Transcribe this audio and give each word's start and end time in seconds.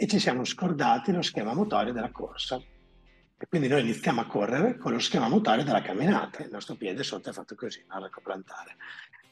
e 0.00 0.06
ci 0.06 0.20
siamo 0.20 0.44
scordati 0.44 1.10
lo 1.10 1.22
schema 1.22 1.54
motorio 1.54 1.92
della 1.92 2.12
corsa. 2.12 2.54
E 2.56 3.46
quindi 3.48 3.66
noi 3.66 3.80
iniziamo 3.80 4.20
a 4.20 4.26
correre 4.26 4.76
con 4.76 4.92
lo 4.92 5.00
schema 5.00 5.28
motorio 5.28 5.64
della 5.64 5.82
camminata, 5.82 6.44
il 6.44 6.50
nostro 6.52 6.76
piede 6.76 7.02
sotto 7.02 7.30
è 7.30 7.32
fatto 7.32 7.56
così, 7.56 7.84
no? 7.88 8.08
plantare. 8.22 8.76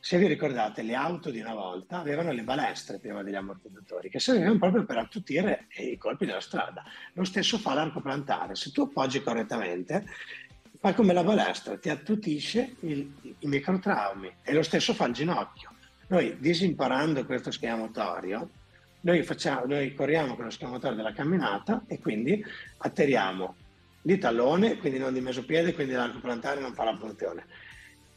Se 0.01 0.19
vi 0.19 0.27
ricordate, 0.27 0.83
le 0.83 0.97
auto 0.97 1.31
di 1.31 1.39
una 1.39 1.55
volta 1.55 2.01
avevano 2.01 2.33
le 2.33 2.43
balestre 2.43 2.99
prima 2.99 3.23
degli 3.23 3.37
ammortizzatori 3.37 4.11
che 4.11 4.19
servivano 4.19 4.59
proprio 4.59 4.85
per 4.85 4.99
attutire 4.99 5.69
i 5.77 5.97
colpi 5.99 6.27
della 6.27 6.41
strada. 6.41 6.83
Lo 7.13 7.23
stesso 7.23 7.59
fa 7.59 7.75
l'arco 7.75 8.01
plantare. 8.01 8.57
Se 8.57 8.73
tu 8.73 8.83
appoggi 8.83 9.23
correttamente, 9.23 10.05
fa 10.81 10.95
come 10.95 11.13
la 11.13 11.23
balestra, 11.23 11.79
ti 11.79 11.91
attutisce 11.91 12.75
il, 12.81 13.37
i 13.39 13.47
microtraumi 13.47 14.33
e 14.43 14.53
lo 14.53 14.65
stesso 14.65 14.95
fa 14.95 15.07
il 15.07 15.15
ginocchio. 15.15 15.75
Noi 16.09 16.37
disimparando 16.41 17.25
questo 17.25 17.53
schema 17.53 17.77
motorio, 17.77 18.51
noi, 19.07 19.23
facciamo, 19.23 19.67
noi 19.67 19.95
corriamo 19.95 20.35
con 20.35 20.47
lo 20.47 20.69
motorio 20.69 20.97
della 20.97 21.13
camminata 21.13 21.85
e 21.87 22.01
quindi 22.01 22.45
atterriamo 22.79 23.55
di 24.03 24.19
tallone, 24.19 24.79
quindi 24.79 24.99
non 24.99 25.15
di 25.15 25.21
mesopiede, 25.21 25.75
quindi 25.75 25.93
l'arco 25.93 26.19
plantare 26.19 26.61
non 26.61 26.75
fa 26.75 26.85
la 26.85 26.97
funzione. 26.97 27.47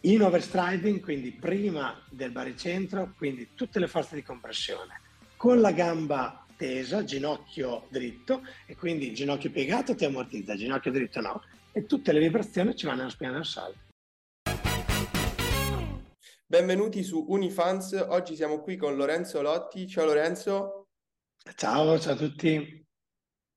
In 0.02 0.24
overstriding, 0.24 1.00
quindi 1.00 1.32
prima 1.32 1.96
del 2.10 2.32
baricentro, 2.32 3.14
quindi 3.18 3.50
tutte 3.54 3.80
le 3.80 3.88
forze 3.88 4.16
di 4.16 4.24
compressione, 4.24 5.02
con 5.36 5.62
la 5.62 5.72
gamba 5.72 6.44
tesa, 6.58 7.04
ginocchio 7.04 7.86
dritto, 7.90 8.42
e 8.66 8.76
quindi 8.76 9.14
ginocchio 9.14 9.52
piegato 9.52 9.94
ti 9.94 10.06
ammortizza, 10.06 10.56
ginocchio 10.56 10.92
dritto 10.92 11.22
no, 11.22 11.44
e 11.72 11.86
tutte 11.86 12.12
le 12.12 12.20
vibrazioni 12.20 12.76
ci 12.76 12.86
vanno 12.86 13.00
nella 13.00 13.12
spina 13.12 13.32
dorsale. 13.32 13.76
Benvenuti 16.48 17.04
su 17.04 17.26
Unifans, 17.28 17.94
oggi 18.10 18.36
siamo 18.36 18.62
qui 18.62 18.76
con 18.76 18.96
Lorenzo 18.96 19.40
Lotti. 19.44 19.88
Ciao 19.88 20.06
Lorenzo. 20.06 20.79
Ciao, 21.56 22.00
ciao 22.00 22.14
a 22.14 22.16
tutti. 22.16 22.86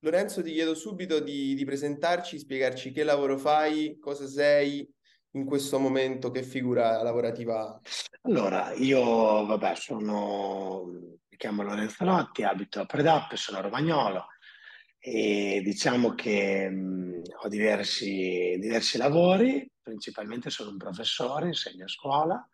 Lorenzo, 0.00 0.42
ti 0.42 0.52
chiedo 0.52 0.74
subito 0.74 1.20
di, 1.20 1.54
di, 1.54 1.64
presentarci, 1.64 2.38
spiegarci 2.38 2.92
che 2.92 3.04
lavoro 3.04 3.38
fai, 3.38 3.98
cosa 3.98 4.26
sei 4.26 4.88
in 5.32 5.44
questo 5.44 5.78
momento, 5.78 6.30
che 6.30 6.42
figura 6.42 7.02
lavorativa. 7.02 7.80
Allora, 8.22 8.72
io 8.72 9.46
vabbè, 9.46 9.74
sono, 9.74 10.84
mi 10.86 11.36
chiamo 11.36 11.62
Lorenzo 11.62 12.04
Lotti, 12.04 12.42
abito 12.42 12.80
a 12.80 12.86
Predappe, 12.86 13.36
sono 13.36 13.60
romagnolo 13.60 14.26
e 15.04 15.60
diciamo 15.64 16.14
che 16.14 16.68
mh, 16.70 17.22
ho 17.42 17.48
diversi, 17.48 18.56
diversi 18.60 18.98
lavori, 18.98 19.68
principalmente 19.82 20.48
sono 20.48 20.70
un 20.70 20.76
professore, 20.76 21.48
insegno 21.48 21.84
a 21.84 21.88
scuola, 21.88 22.48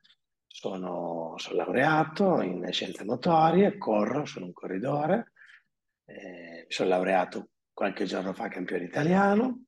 sono, 0.60 1.34
sono 1.36 1.54
laureato 1.54 2.40
in 2.40 2.66
scienze 2.72 3.04
motorie, 3.04 3.78
corro, 3.78 4.24
sono 4.24 4.46
un 4.46 4.52
corridore. 4.52 5.32
Eh, 6.04 6.64
mi 6.66 6.72
sono 6.72 6.88
laureato 6.88 7.50
qualche 7.72 8.06
giorno 8.06 8.32
fa 8.32 8.48
campione 8.48 8.82
italiano. 8.82 9.66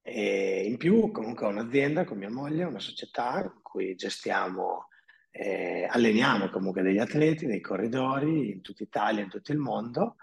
E 0.00 0.64
in 0.66 0.78
più 0.78 1.10
comunque 1.10 1.44
ho 1.44 1.50
un'azienda 1.50 2.04
con 2.04 2.16
mia 2.16 2.30
moglie, 2.30 2.64
una 2.64 2.78
società 2.78 3.42
in 3.42 3.60
cui 3.60 3.94
gestiamo, 3.94 4.88
eh, 5.30 5.86
alleniamo 5.90 6.48
comunque 6.48 6.80
degli 6.80 6.98
atleti, 6.98 7.44
dei 7.44 7.60
corridori 7.60 8.50
in 8.50 8.62
tutta 8.62 8.82
Italia, 8.82 9.22
in 9.22 9.28
tutto 9.28 9.52
il 9.52 9.58
mondo 9.58 10.16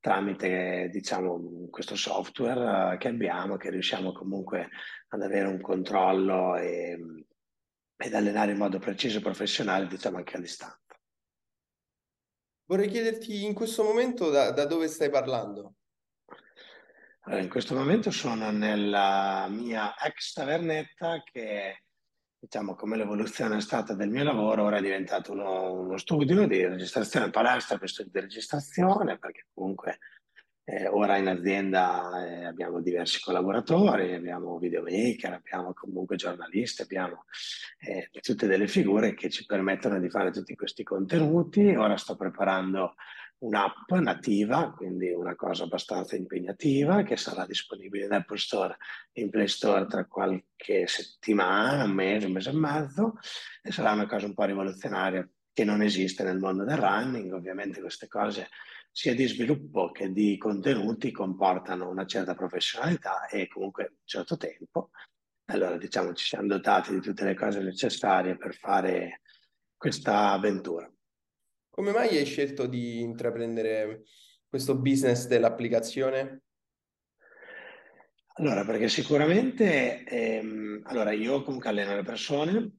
tramite 0.00 0.88
diciamo 0.90 1.68
questo 1.70 1.94
software 1.94 2.96
che 2.98 3.06
abbiamo 3.06 3.56
che 3.56 3.70
riusciamo 3.70 4.10
comunque 4.10 4.68
ad 5.10 5.22
avere 5.22 5.46
un 5.46 5.60
controllo 5.60 6.56
e, 6.56 6.98
ed 8.02 8.14
allenare 8.14 8.52
in 8.52 8.58
modo 8.58 8.78
preciso 8.78 9.18
e 9.18 9.22
professionale 9.22 9.86
diciamo 9.86 10.16
anche 10.16 10.36
a 10.36 10.40
distanza. 10.40 10.78
Vorrei 12.64 12.88
chiederti 12.88 13.44
in 13.44 13.54
questo 13.54 13.84
momento 13.84 14.30
da, 14.30 14.50
da 14.50 14.66
dove 14.66 14.88
stai 14.88 15.10
parlando? 15.10 15.74
Allora, 17.24 17.42
in 17.42 17.48
questo 17.48 17.74
momento 17.74 18.10
sono 18.10 18.50
nella 18.50 19.46
mia 19.48 19.94
ex 19.96 20.32
tavernetta 20.32 21.22
che, 21.22 21.84
diciamo, 22.36 22.74
come 22.74 22.96
l'evoluzione 22.96 23.58
è 23.58 23.60
stata 23.60 23.94
del 23.94 24.08
mio 24.08 24.24
lavoro, 24.24 24.64
ora 24.64 24.78
è 24.78 24.82
diventato 24.82 25.30
uno, 25.30 25.72
uno 25.72 25.96
studio 25.98 26.46
di 26.48 26.66
registrazione, 26.66 27.30
palestra 27.30 27.78
per 27.78 27.88
studio 27.88 28.10
di 28.10 28.20
registrazione, 28.20 29.18
perché 29.18 29.46
comunque 29.54 29.98
eh, 30.72 30.88
ora 30.88 31.18
in 31.18 31.28
azienda 31.28 32.24
eh, 32.24 32.44
abbiamo 32.46 32.80
diversi 32.80 33.20
collaboratori, 33.20 34.14
abbiamo 34.14 34.56
videomaker, 34.58 35.34
abbiamo 35.34 35.74
comunque 35.74 36.16
giornalisti, 36.16 36.80
abbiamo 36.80 37.26
eh, 37.78 38.08
tutte 38.22 38.46
delle 38.46 38.66
figure 38.66 39.12
che 39.12 39.28
ci 39.28 39.44
permettono 39.44 40.00
di 40.00 40.08
fare 40.08 40.30
tutti 40.30 40.54
questi 40.54 40.82
contenuti. 40.82 41.74
Ora 41.74 41.98
sto 41.98 42.16
preparando 42.16 42.94
un'app 43.40 43.90
nativa, 44.00 44.72
quindi 44.74 45.10
una 45.10 45.34
cosa 45.34 45.64
abbastanza 45.64 46.16
impegnativa, 46.16 47.02
che 47.02 47.18
sarà 47.18 47.44
disponibile 47.44 48.06
in 48.06 48.12
Apple 48.12 48.38
Store 48.38 48.74
e 49.12 49.20
in 49.20 49.28
Play 49.28 49.48
Store 49.48 49.84
tra 49.86 50.06
qualche 50.06 50.86
settimana, 50.86 51.84
un 51.84 51.90
mese, 51.90 52.26
un 52.26 52.32
mese 52.32 52.48
e 52.48 52.54
mezzo, 52.54 53.18
e 53.62 53.72
sarà 53.72 53.92
una 53.92 54.06
cosa 54.06 54.24
un 54.24 54.32
po' 54.32 54.44
rivoluzionaria 54.44 55.28
che 55.52 55.64
non 55.64 55.82
esiste 55.82 56.22
nel 56.22 56.38
mondo 56.38 56.64
del 56.64 56.78
running. 56.78 57.30
Ovviamente 57.32 57.80
queste 57.80 58.08
cose 58.08 58.48
sia 58.92 59.14
di 59.14 59.26
sviluppo 59.26 59.90
che 59.90 60.12
di 60.12 60.36
contenuti 60.36 61.10
comportano 61.10 61.88
una 61.88 62.04
certa 62.04 62.34
professionalità 62.34 63.26
e 63.26 63.48
comunque 63.48 63.84
un 63.84 63.96
certo 64.04 64.36
tempo. 64.36 64.90
Allora 65.46 65.78
diciamo 65.78 66.12
ci 66.12 66.26
siamo 66.26 66.46
dotati 66.46 66.92
di 66.92 67.00
tutte 67.00 67.24
le 67.24 67.34
cose 67.34 67.60
necessarie 67.60 68.36
per 68.36 68.54
fare 68.54 69.22
questa 69.74 70.32
avventura. 70.32 70.90
Come 71.70 71.90
mai 71.90 72.18
hai 72.18 72.26
scelto 72.26 72.66
di 72.66 73.00
intraprendere 73.00 74.02
questo 74.46 74.76
business 74.76 75.26
dell'applicazione? 75.26 76.42
Allora, 78.34 78.64
perché 78.64 78.88
sicuramente, 78.88 80.04
ehm, 80.04 80.82
allora 80.84 81.12
io 81.12 81.42
comunque 81.42 81.70
alleno 81.70 81.94
le 81.94 82.02
persone 82.02 82.72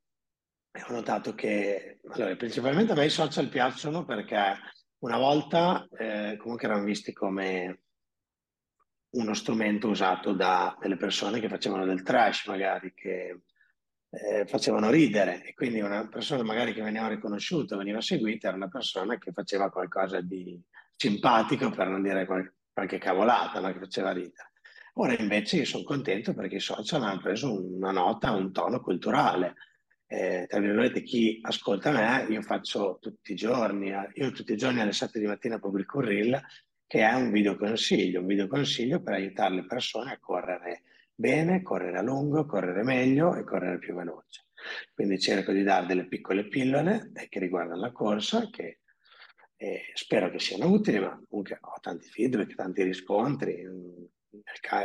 e 0.71 0.83
ho 0.87 0.91
notato 0.91 1.33
che, 1.33 1.99
allora, 2.07 2.35
principalmente 2.35 2.91
a 2.91 2.95
me 2.95 3.05
i 3.05 3.09
social 3.09 3.49
piacciono 3.49 4.05
perché 4.05 4.55
una 5.03 5.17
volta 5.17 5.87
eh, 5.97 6.37
comunque 6.37 6.67
erano 6.67 6.83
visti 6.83 7.11
come 7.11 7.81
uno 9.11 9.33
strumento 9.33 9.89
usato 9.89 10.33
da 10.33 10.75
delle 10.79 10.95
persone 10.95 11.39
che 11.39 11.49
facevano 11.49 11.85
del 11.85 12.03
trash, 12.03 12.47
magari, 12.47 12.93
che 12.93 13.41
eh, 14.09 14.45
facevano 14.47 14.89
ridere 14.89 15.43
e 15.43 15.53
quindi 15.53 15.81
una 15.81 16.07
persona 16.07 16.43
magari 16.43 16.73
che 16.73 16.81
veniva 16.81 17.07
riconosciuta, 17.07 17.75
veniva 17.75 18.01
seguita, 18.01 18.47
era 18.47 18.55
una 18.55 18.69
persona 18.69 19.17
che 19.17 19.31
faceva 19.33 19.69
qualcosa 19.69 20.21
di 20.21 20.59
simpatico, 20.95 21.69
per 21.69 21.89
non 21.89 22.01
dire 22.01 22.25
qual- 22.25 22.51
qualche 22.71 22.97
cavolata, 22.97 23.59
no? 23.59 23.71
che 23.73 23.79
faceva 23.79 24.11
ridere. 24.11 24.51
Ora 24.95 25.15
invece 25.17 25.57
io 25.57 25.65
sono 25.65 25.83
contento 25.83 26.33
perché 26.33 26.55
i 26.55 26.59
social 26.59 27.03
hanno 27.03 27.19
preso 27.19 27.61
una 27.61 27.91
nota, 27.91 28.31
un 28.31 28.51
tono 28.53 28.79
culturale 28.79 29.55
eh, 30.13 30.45
tra 30.47 30.59
virgolette, 30.59 31.01
chi 31.01 31.39
ascolta 31.41 31.89
me, 31.89 32.27
io 32.31 32.43
faccio 32.43 32.99
tutti 33.01 33.31
i 33.31 33.35
giorni, 33.35 33.89
eh, 33.89 34.11
io 34.13 34.31
tutti 34.31 34.53
i 34.53 34.57
giorni 34.57 34.79
alle 34.79 34.91
7 34.91 35.17
di 35.17 35.25
mattina 35.25 35.57
pubblico 35.57 35.97
un 35.97 36.05
reel 36.05 36.39
che 36.85 36.99
è 36.99 37.11
un 37.15 37.31
video 37.31 37.57
consiglio, 37.57 38.19
un 38.19 38.27
video 38.27 38.45
consiglio 38.47 39.01
per 39.01 39.15
aiutare 39.15 39.55
le 39.55 39.65
persone 39.65 40.11
a 40.11 40.19
correre 40.19 40.83
bene, 41.15 41.63
correre 41.63 41.97
a 41.97 42.03
lungo, 42.03 42.45
correre 42.45 42.83
meglio 42.83 43.35
e 43.35 43.43
correre 43.43 43.79
più 43.79 43.95
veloce. 43.95 44.45
Quindi 44.93 45.17
cerco 45.17 45.51
di 45.51 45.63
dare 45.63 45.87
delle 45.87 46.07
piccole 46.07 46.47
pillole 46.47 47.11
eh, 47.15 47.27
che 47.27 47.39
riguardano 47.39 47.81
la 47.81 47.91
corsa, 47.91 48.47
che 48.51 48.81
eh, 49.55 49.81
spero 49.95 50.29
che 50.29 50.37
siano 50.37 50.69
utili, 50.69 50.99
ma 50.99 51.19
comunque 51.27 51.57
ho 51.59 51.79
tanti 51.81 52.07
feedback, 52.07 52.53
tanti 52.53 52.83
riscontri, 52.83 53.65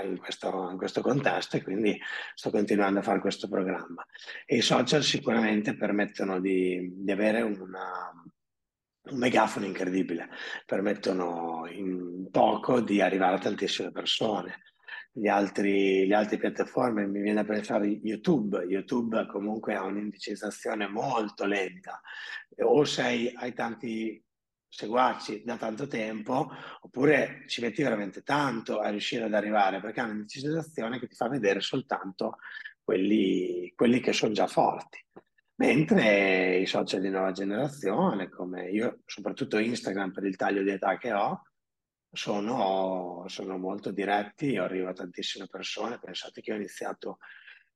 in 0.04 0.18
questo, 0.18 0.68
in 0.70 0.76
questo 0.76 1.00
contesto 1.00 1.56
e 1.56 1.62
quindi 1.62 1.98
sto 2.34 2.50
continuando 2.50 3.00
a 3.00 3.02
fare 3.02 3.20
questo 3.20 3.48
programma. 3.48 4.04
E 4.44 4.56
i 4.56 4.62
social 4.62 5.02
sicuramente 5.02 5.76
permettono 5.76 6.40
di, 6.40 6.90
di 6.94 7.10
avere 7.10 7.42
una, 7.42 8.12
un 9.10 9.18
megafono 9.18 9.66
incredibile, 9.66 10.28
permettono 10.66 11.66
in 11.70 12.28
poco 12.30 12.80
di 12.80 13.00
arrivare 13.00 13.36
a 13.36 13.40
tantissime 13.40 13.90
persone. 13.90 14.62
Altri, 15.28 16.06
le 16.06 16.14
altre 16.14 16.38
piattaforme, 16.38 17.04
mi 17.06 17.20
viene 17.20 17.40
a 17.40 17.44
pensare 17.44 17.88
YouTube, 17.88 18.62
YouTube 18.68 19.26
comunque 19.26 19.74
ha 19.74 19.82
un'indicizzazione 19.82 20.86
molto 20.86 21.44
lenta, 21.44 22.00
o 22.58 22.84
sei, 22.84 23.32
hai 23.34 23.52
tanti 23.52 24.22
seguaci 24.68 25.42
da 25.44 25.56
tanto 25.56 25.86
tempo, 25.86 26.50
oppure 26.80 27.44
ci 27.46 27.60
metti 27.60 27.82
veramente 27.82 28.22
tanto 28.22 28.80
a 28.80 28.90
riuscire 28.90 29.24
ad 29.24 29.34
arrivare, 29.34 29.80
perché 29.80 30.00
è 30.00 30.04
un'indicizzazione 30.04 30.98
che 30.98 31.08
ti 31.08 31.14
fa 31.14 31.28
vedere 31.28 31.60
soltanto 31.60 32.38
quelli, 32.82 33.72
quelli 33.74 34.00
che 34.00 34.12
sono 34.12 34.32
già 34.32 34.46
forti. 34.46 35.04
Mentre 35.56 36.58
i 36.58 36.66
social 36.66 37.00
di 37.00 37.10
nuova 37.10 37.32
generazione, 37.32 38.28
come 38.28 38.70
io, 38.70 39.00
soprattutto 39.06 39.58
Instagram 39.58 40.12
per 40.12 40.24
il 40.24 40.36
taglio 40.36 40.62
di 40.62 40.70
età 40.70 40.96
che 40.98 41.12
ho, 41.12 41.42
sono, 42.10 43.24
sono 43.26 43.58
molto 43.58 43.90
diretti, 43.90 44.56
arrivo 44.56 44.88
a 44.88 44.92
tantissime 44.92 45.46
persone, 45.50 45.98
pensate 45.98 46.40
che 46.40 46.52
ho 46.52 46.56
iniziato 46.56 47.18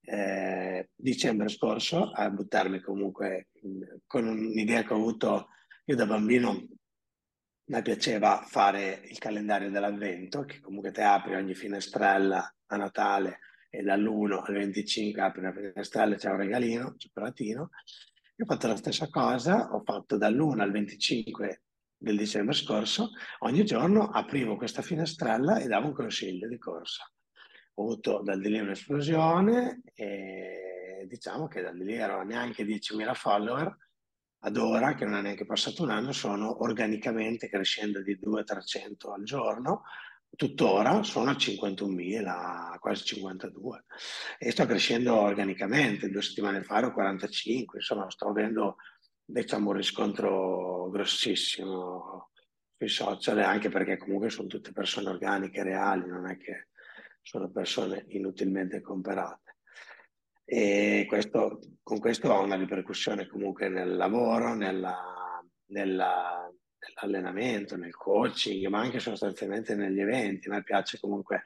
eh, 0.04 0.90
dicembre 0.94 1.48
scorso 1.48 2.10
a 2.10 2.30
buttarmi 2.30 2.80
comunque 2.80 3.48
in, 3.62 4.00
con 4.06 4.26
un'idea 4.26 4.82
che 4.82 4.92
ho 4.92 4.96
avuto 4.96 5.48
io 5.84 5.96
da 5.96 6.06
bambino 6.06 6.66
mi 7.72 7.80
piaceva 7.80 8.44
fare 8.46 9.00
il 9.04 9.16
calendario 9.16 9.70
dell'avvento, 9.70 10.44
che 10.44 10.60
comunque 10.60 10.90
te 10.90 11.00
apri 11.00 11.34
ogni 11.34 11.54
finestrella 11.54 12.54
a 12.66 12.76
Natale 12.76 13.38
e 13.70 13.82
dall'1 13.82 14.42
al 14.46 14.52
25 14.52 15.22
apri 15.22 15.40
una 15.40 15.54
finestrella 15.54 16.14
e 16.14 16.18
c'è 16.18 16.28
un 16.28 16.36
regalino, 16.36 16.88
un 16.88 16.98
cioccolatino. 16.98 17.70
Io 18.36 18.44
ho 18.44 18.46
fatto 18.46 18.66
la 18.66 18.76
stessa 18.76 19.08
cosa, 19.08 19.72
ho 19.72 19.82
fatto 19.84 20.18
dall'1 20.18 20.60
al 20.60 20.70
25 20.70 21.62
del 21.96 22.18
dicembre 22.18 22.54
scorso, 22.54 23.12
ogni 23.38 23.64
giorno 23.64 24.10
aprivo 24.10 24.56
questa 24.56 24.82
finestrella 24.82 25.56
e 25.56 25.66
davo 25.66 25.86
un 25.86 25.94
consiglio 25.94 26.48
di 26.48 26.58
corsa. 26.58 27.10
Ho 27.76 27.84
avuto 27.84 28.20
dal 28.22 28.38
di 28.38 28.50
lì 28.50 28.58
un'esplosione 28.58 29.80
e 29.94 31.06
diciamo 31.08 31.48
che 31.48 31.62
da 31.62 31.70
lì 31.70 31.94
ero 31.94 32.22
neanche 32.22 32.64
10.000 32.64 33.14
follower, 33.14 33.74
ad 34.44 34.56
ora, 34.56 34.94
che 34.94 35.04
non 35.04 35.16
è 35.16 35.22
neanche 35.22 35.44
passato 35.44 35.82
un 35.82 35.90
anno, 35.90 36.12
sono 36.12 36.62
organicamente 36.62 37.48
crescendo 37.48 38.02
di 38.02 38.18
200-300 38.18 39.12
al 39.12 39.22
giorno, 39.22 39.82
tuttora 40.34 41.02
sono 41.02 41.30
a 41.30 41.34
51.000, 41.34 42.78
quasi 42.78 43.04
52 43.04 43.84
e 44.38 44.50
sto 44.50 44.66
crescendo 44.66 45.14
organicamente, 45.14 46.10
due 46.10 46.22
settimane 46.22 46.62
fa 46.62 46.78
ero 46.78 46.92
45, 46.92 47.78
insomma 47.78 48.10
sto 48.10 48.28
avendo 48.28 48.76
diciamo 49.24 49.70
un 49.70 49.76
riscontro 49.76 50.88
grossissimo 50.90 52.30
sui 52.76 52.88
social 52.88 53.38
anche 53.38 53.68
perché 53.68 53.96
comunque 53.96 54.30
sono 54.30 54.48
tutte 54.48 54.72
persone 54.72 55.10
organiche, 55.10 55.62
reali, 55.62 56.08
non 56.08 56.28
è 56.28 56.36
che 56.36 56.68
sono 57.20 57.48
persone 57.50 58.06
inutilmente 58.08 58.80
comparate. 58.80 59.51
E 60.54 61.06
questo, 61.08 61.60
con 61.82 61.98
questo 61.98 62.30
ha 62.30 62.38
una 62.38 62.56
ripercussione 62.56 63.26
comunque 63.26 63.70
nel 63.70 63.96
lavoro, 63.96 64.52
nella, 64.52 65.42
nella, 65.68 66.46
nell'allenamento, 66.78 67.78
nel 67.78 67.96
coaching, 67.96 68.66
ma 68.66 68.80
anche 68.80 68.98
sostanzialmente 68.98 69.74
negli 69.74 70.00
eventi. 70.00 70.48
A 70.48 70.52
me 70.52 70.62
piace 70.62 71.00
comunque 71.00 71.44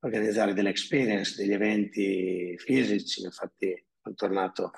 organizzare 0.00 0.52
delle 0.52 0.70
experience, 0.70 1.40
degli 1.40 1.52
eventi 1.52 2.56
fisici, 2.58 3.22
infatti 3.22 3.86
sono 4.02 4.16
tornato, 4.16 4.72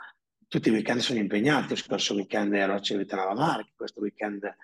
tutti 0.48 0.68
i 0.68 0.72
weekend 0.72 1.00
sono 1.00 1.20
impegnati, 1.20 1.70
lo 1.70 1.76
scorso 1.76 2.12
weekend 2.12 2.52
ero 2.52 2.74
a 2.74 2.80
Civitanova 2.82 3.32
Marchi, 3.32 3.72
questo 3.74 4.00
weekend 4.02 4.54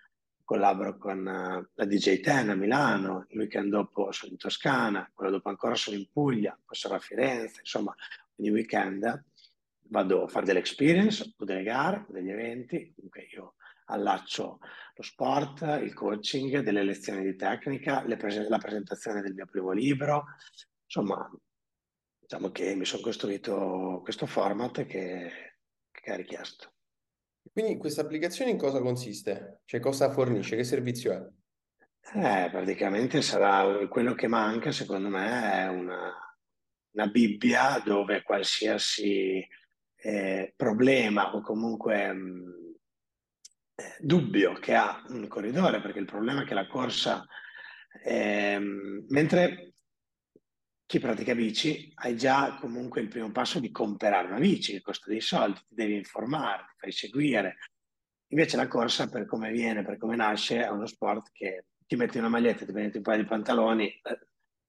collaboro 0.44 0.99
con 0.99 1.20
uh, 1.20 1.66
la 1.72 1.84
DJ 1.87 2.20
Ten 2.20 2.50
a 2.50 2.55
Milano, 2.55 3.25
il 3.31 3.38
weekend 3.38 3.70
dopo 3.70 4.12
sono 4.12 4.32
in 4.32 4.37
Toscana, 4.37 5.10
quello 5.14 5.31
dopo 5.31 5.49
ancora 5.49 5.75
sono 5.76 5.96
in 5.96 6.10
Puglia, 6.12 6.58
poi 6.62 6.76
sarò 6.76 6.96
a 6.96 6.99
Firenze, 6.99 7.60
insomma 7.60 7.94
ogni 8.38 8.50
weekend 8.50 9.25
vado 9.90 10.25
a 10.25 10.29
fare 10.29 10.46
delle 10.46 10.58
experience 10.58 11.35
o 11.37 11.44
delle 11.44 11.62
gare, 11.62 12.06
degli 12.08 12.31
eventi, 12.31 12.93
comunque 12.94 13.26
io 13.32 13.55
allaccio 13.87 14.58
lo 14.94 15.02
sport, 15.02 15.62
il 15.82 15.94
coaching, 15.94 16.61
delle 16.61 16.82
lezioni 16.82 17.23
di 17.23 17.37
tecnica, 17.37 18.02
pres- 18.02 18.49
la 18.49 18.58
presentazione 18.58 19.23
del 19.23 19.35
mio 19.35 19.46
primo 19.46 19.73
libro, 19.73 20.25
insomma 20.85 21.31
diciamo 22.19 22.50
che 22.50 22.75
mi 22.75 22.85
sono 22.85 23.02
costruito 23.02 24.00
questo 24.02 24.26
format 24.26 24.84
che, 24.84 25.55
che 25.91 26.12
è 26.12 26.17
richiesto. 26.17 26.73
Quindi 27.50 27.79
questa 27.79 28.02
applicazione 28.02 28.50
in 28.50 28.58
cosa 28.58 28.81
consiste? 28.81 29.62
Cioè 29.64 29.81
cosa 29.81 30.11
fornisce? 30.11 30.55
Che 30.55 30.64
servizio 30.64 31.12
è? 31.12 31.37
Eh, 32.14 32.50
praticamente 32.50 33.23
sarà 33.23 33.87
quello 33.88 34.14
che 34.14 34.29
manca, 34.29 34.70
secondo 34.70 35.08
me, 35.08 35.52
è 35.52 35.69
una, 35.69 36.28
una 36.93 37.06
Bibbia 37.06 37.81
dove 37.85 38.23
qualsiasi 38.23 39.46
eh, 40.00 40.52
problema 40.56 41.35
o 41.35 41.40
comunque 41.40 42.12
mh, 42.12 42.19
mm, 42.19 42.69
eh, 43.75 43.96
dubbio 44.00 44.55
che 44.55 44.75
ha 44.75 45.05
un 45.08 45.26
corridore, 45.29 45.81
perché 45.81 45.99
il 45.99 46.05
problema 46.05 46.43
è 46.43 46.44
che 46.44 46.55
la 46.55 46.67
corsa, 46.67 47.26
ehm, 48.05 49.06
mentre 49.08 49.75
chi 50.88 51.00
pratica 51.00 51.35
bici 51.35 51.93
hai 51.96 52.17
già 52.17 52.56
comunque 52.58 53.02
il 53.02 53.08
primo 53.08 53.31
passo 53.31 53.61
di 53.61 53.70
comprare 53.70 54.26
una 54.29 54.38
bici 54.38 54.73
che 54.73 54.81
costa 54.81 55.11
dei 55.11 55.20
soldi, 55.20 55.61
ti 55.69 55.75
devi 55.75 55.94
informare, 55.94 56.64
ti 56.70 56.75
fai 56.79 56.93
seguire. 56.93 57.58
Invece 58.29 58.56
la 58.56 58.69
corsa, 58.69 59.08
per 59.08 59.26
come 59.26 59.50
viene, 59.50 59.84
per 59.84 59.99
come 59.99 60.17
nasce, 60.17 60.64
è 60.64 60.69
uno 60.70 60.87
sport 60.87 61.31
che 61.32 61.67
ti 61.87 61.96
metti 61.96 62.19
una 62.19 62.29
maglietta, 62.29 62.64
ti 62.64 62.73
metti 62.73 62.96
un 62.99 63.02
paio 63.02 63.23
di 63.23 63.29
pantaloni, 63.29 63.87
eh, 63.87 64.19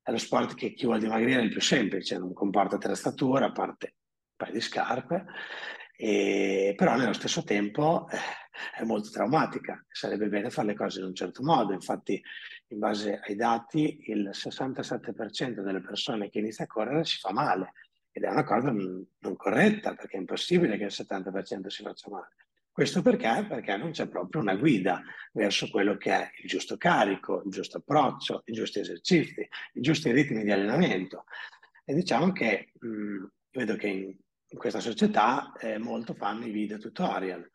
è 0.01 0.11
lo 0.11 0.17
sport 0.17 0.55
che 0.55 0.73
chi 0.73 0.85
vuole 0.85 0.99
dimagrire 0.99 1.39
è 1.39 1.43
il 1.43 1.49
più 1.49 1.61
semplice, 1.61 2.17
non 2.17 2.33
comporta 2.33 2.75
attrezzatura, 2.75 3.47
a 3.47 3.51
parte 3.51 3.95
un 3.95 4.35
paio 4.35 4.53
di 4.53 4.61
scarpe, 4.61 5.25
e, 5.95 6.73
però 6.77 6.95
nello 6.95 7.13
stesso 7.13 7.43
tempo 7.43 8.07
eh, 8.09 8.17
è 8.77 8.83
molto 8.83 9.09
traumatica, 9.09 9.85
sarebbe 9.89 10.27
bene 10.27 10.49
fare 10.49 10.67
le 10.67 10.75
cose 10.75 10.99
in 10.99 11.07
un 11.07 11.13
certo 11.13 11.43
modo, 11.43 11.73
infatti 11.73 12.21
in 12.67 12.79
base 12.79 13.19
ai 13.21 13.35
dati 13.35 13.99
il 14.07 14.29
67% 14.31 15.61
delle 15.61 15.81
persone 15.81 16.29
che 16.29 16.39
inizia 16.39 16.63
a 16.63 16.67
correre 16.67 17.03
si 17.03 17.17
fa 17.17 17.33
male 17.33 17.73
ed 18.11 18.23
è 18.23 18.29
una 18.29 18.43
cosa 18.43 18.71
non, 18.71 19.05
non 19.19 19.35
corretta 19.35 19.93
perché 19.93 20.17
è 20.17 20.19
impossibile 20.19 20.77
che 20.77 20.85
il 20.85 20.91
70% 20.93 21.67
si 21.67 21.83
faccia 21.83 22.09
male. 22.09 22.35
Questo 22.79 23.01
perché? 23.01 23.45
Perché 23.45 23.75
non 23.75 23.91
c'è 23.91 24.07
proprio 24.07 24.39
una 24.39 24.55
guida 24.55 25.03
verso 25.33 25.67
quello 25.69 25.97
che 25.97 26.11
è 26.13 26.31
il 26.41 26.47
giusto 26.47 26.77
carico, 26.77 27.41
il 27.43 27.51
giusto 27.51 27.79
approccio, 27.79 28.43
i 28.45 28.53
giusti 28.53 28.79
esercizi, 28.79 29.45
i 29.73 29.81
giusti 29.81 30.09
ritmi 30.13 30.45
di 30.45 30.51
allenamento. 30.53 31.25
E 31.83 31.93
diciamo 31.93 32.31
che 32.31 32.71
mh, 32.79 33.25
vedo 33.51 33.75
che 33.75 33.87
in, 33.87 34.15
in 34.47 34.57
questa 34.57 34.79
società 34.79 35.51
eh, 35.59 35.77
molto 35.77 36.13
fanno 36.13 36.45
i 36.45 36.51
video 36.51 36.77
tutorial 36.77 37.45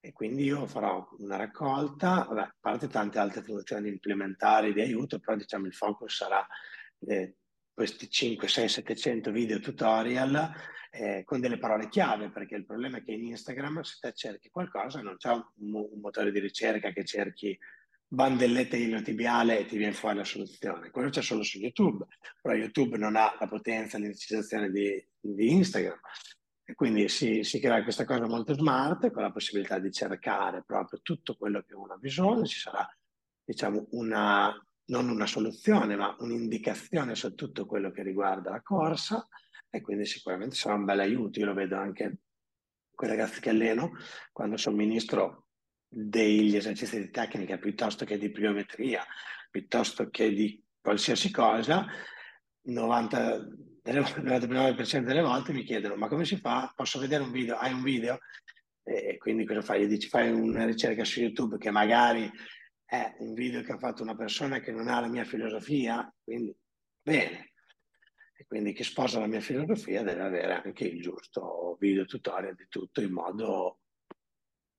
e 0.00 0.12
quindi 0.14 0.44
io 0.44 0.66
farò 0.66 1.06
una 1.18 1.36
raccolta, 1.36 2.24
vabbè, 2.30 2.40
a 2.40 2.56
parte 2.58 2.88
tante 2.88 3.18
altre 3.18 3.42
funzioni 3.42 3.90
implementari 3.90 4.72
di 4.72 4.80
aiuto, 4.80 5.18
però 5.18 5.36
diciamo 5.36 5.66
il 5.66 5.74
focus 5.74 6.16
sarà 6.16 6.46
eh, 7.08 7.36
questi 7.74 8.08
5, 8.08 8.48
6, 8.48 8.68
700 8.70 9.30
video 9.32 9.58
tutorial 9.58 10.50
eh, 10.94 11.22
con 11.24 11.40
delle 11.40 11.58
parole 11.58 11.88
chiave, 11.88 12.28
perché 12.28 12.54
il 12.54 12.66
problema 12.66 12.98
è 12.98 13.02
che 13.02 13.12
in 13.12 13.24
Instagram 13.24 13.80
se 13.80 13.96
te 13.98 14.12
cerchi 14.12 14.50
qualcosa 14.50 15.00
non 15.00 15.16
c'è 15.16 15.30
un, 15.30 15.42
un 15.72 16.00
motore 16.00 16.30
di 16.30 16.38
ricerca 16.38 16.92
che 16.92 17.04
cerchi 17.04 17.58
bandellette 18.06 18.76
iliotibiale 18.76 19.58
e 19.58 19.64
ti 19.64 19.78
viene 19.78 19.94
fuori 19.94 20.18
la 20.18 20.24
soluzione. 20.24 20.90
Quello 20.90 21.08
c'è 21.08 21.22
solo 21.22 21.42
su 21.42 21.58
YouTube, 21.58 22.04
però 22.42 22.54
YouTube 22.54 22.98
non 22.98 23.16
ha 23.16 23.34
la 23.40 23.48
potenza, 23.48 23.96
l'indicizzazione 23.96 24.70
di, 24.70 25.02
di 25.18 25.52
Instagram. 25.52 25.98
E 26.62 26.74
quindi 26.74 27.08
si, 27.08 27.42
si, 27.42 27.58
crea 27.58 27.82
questa 27.82 28.04
cosa 28.04 28.26
molto 28.26 28.52
smart 28.52 29.10
con 29.10 29.22
la 29.22 29.32
possibilità 29.32 29.78
di 29.78 29.90
cercare 29.90 30.62
proprio 30.62 31.00
tutto 31.00 31.36
quello 31.36 31.62
che 31.62 31.74
uno 31.74 31.94
ha 31.94 31.96
bisogno, 31.96 32.44
ci 32.44 32.60
sarà 32.60 32.86
diciamo 33.42 33.86
una, 33.92 34.54
non 34.86 35.08
una 35.08 35.26
soluzione, 35.26 35.96
ma 35.96 36.14
un'indicazione 36.18 37.14
su 37.14 37.34
tutto 37.34 37.64
quello 37.64 37.90
che 37.90 38.02
riguarda 38.02 38.50
la 38.50 38.60
corsa 38.60 39.26
e 39.74 39.80
quindi 39.80 40.04
sicuramente 40.04 40.54
sarà 40.54 40.74
un 40.74 40.84
bel 40.84 41.00
aiuto. 41.00 41.40
Io 41.40 41.46
lo 41.46 41.54
vedo 41.54 41.76
anche 41.76 42.18
con 42.94 43.08
i 43.08 43.10
ragazzi 43.10 43.40
che 43.40 43.48
alleno, 43.48 43.92
quando 44.30 44.58
somministro 44.58 45.46
degli 45.88 46.54
esercizi 46.54 47.00
di 47.00 47.10
tecnica 47.10 47.56
piuttosto 47.56 48.04
che 48.04 48.18
di 48.18 48.30
pliometria, 48.30 49.02
piuttosto 49.50 50.10
che 50.10 50.30
di 50.30 50.62
qualsiasi 50.78 51.30
cosa, 51.30 51.86
90, 52.64 53.48
99% 53.84 55.00
delle 55.04 55.22
volte 55.22 55.54
mi 55.54 55.64
chiedono 55.64 55.96
ma 55.96 56.08
come 56.08 56.26
si 56.26 56.36
fa? 56.36 56.70
Posso 56.76 56.98
vedere 56.98 57.22
un 57.22 57.32
video? 57.32 57.56
Hai 57.56 57.72
un 57.72 57.82
video? 57.82 58.18
E 58.82 59.16
quindi 59.16 59.46
cosa 59.46 59.62
fai? 59.62 59.84
Gli 59.84 59.88
dici 59.88 60.08
fai 60.08 60.30
una 60.30 60.66
ricerca 60.66 61.02
su 61.02 61.20
YouTube 61.20 61.56
che 61.56 61.70
magari 61.70 62.30
è 62.84 63.14
un 63.20 63.32
video 63.32 63.62
che 63.62 63.72
ha 63.72 63.78
fatto 63.78 64.02
una 64.02 64.16
persona 64.16 64.60
che 64.60 64.70
non 64.70 64.88
ha 64.88 65.00
la 65.00 65.08
mia 65.08 65.24
filosofia, 65.24 66.12
quindi 66.22 66.54
bene, 67.00 67.51
quindi 68.52 68.74
chi 68.74 68.84
sposa 68.84 69.18
la 69.18 69.26
mia 69.26 69.40
filosofia 69.40 70.02
deve 70.02 70.20
avere 70.20 70.60
anche 70.62 70.84
il 70.84 71.00
giusto 71.00 71.78
video 71.80 72.04
tutorial 72.04 72.54
di 72.54 72.66
tutto 72.68 73.00
in 73.00 73.10
modo 73.10 73.78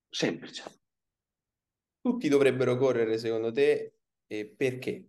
semplice. 0.08 0.63
Tutti 2.00 2.30
dovrebbero 2.30 2.77
correre 2.77 3.18
secondo 3.18 3.51
te 3.51 3.96
e 4.27 4.53
perché? 4.56 5.08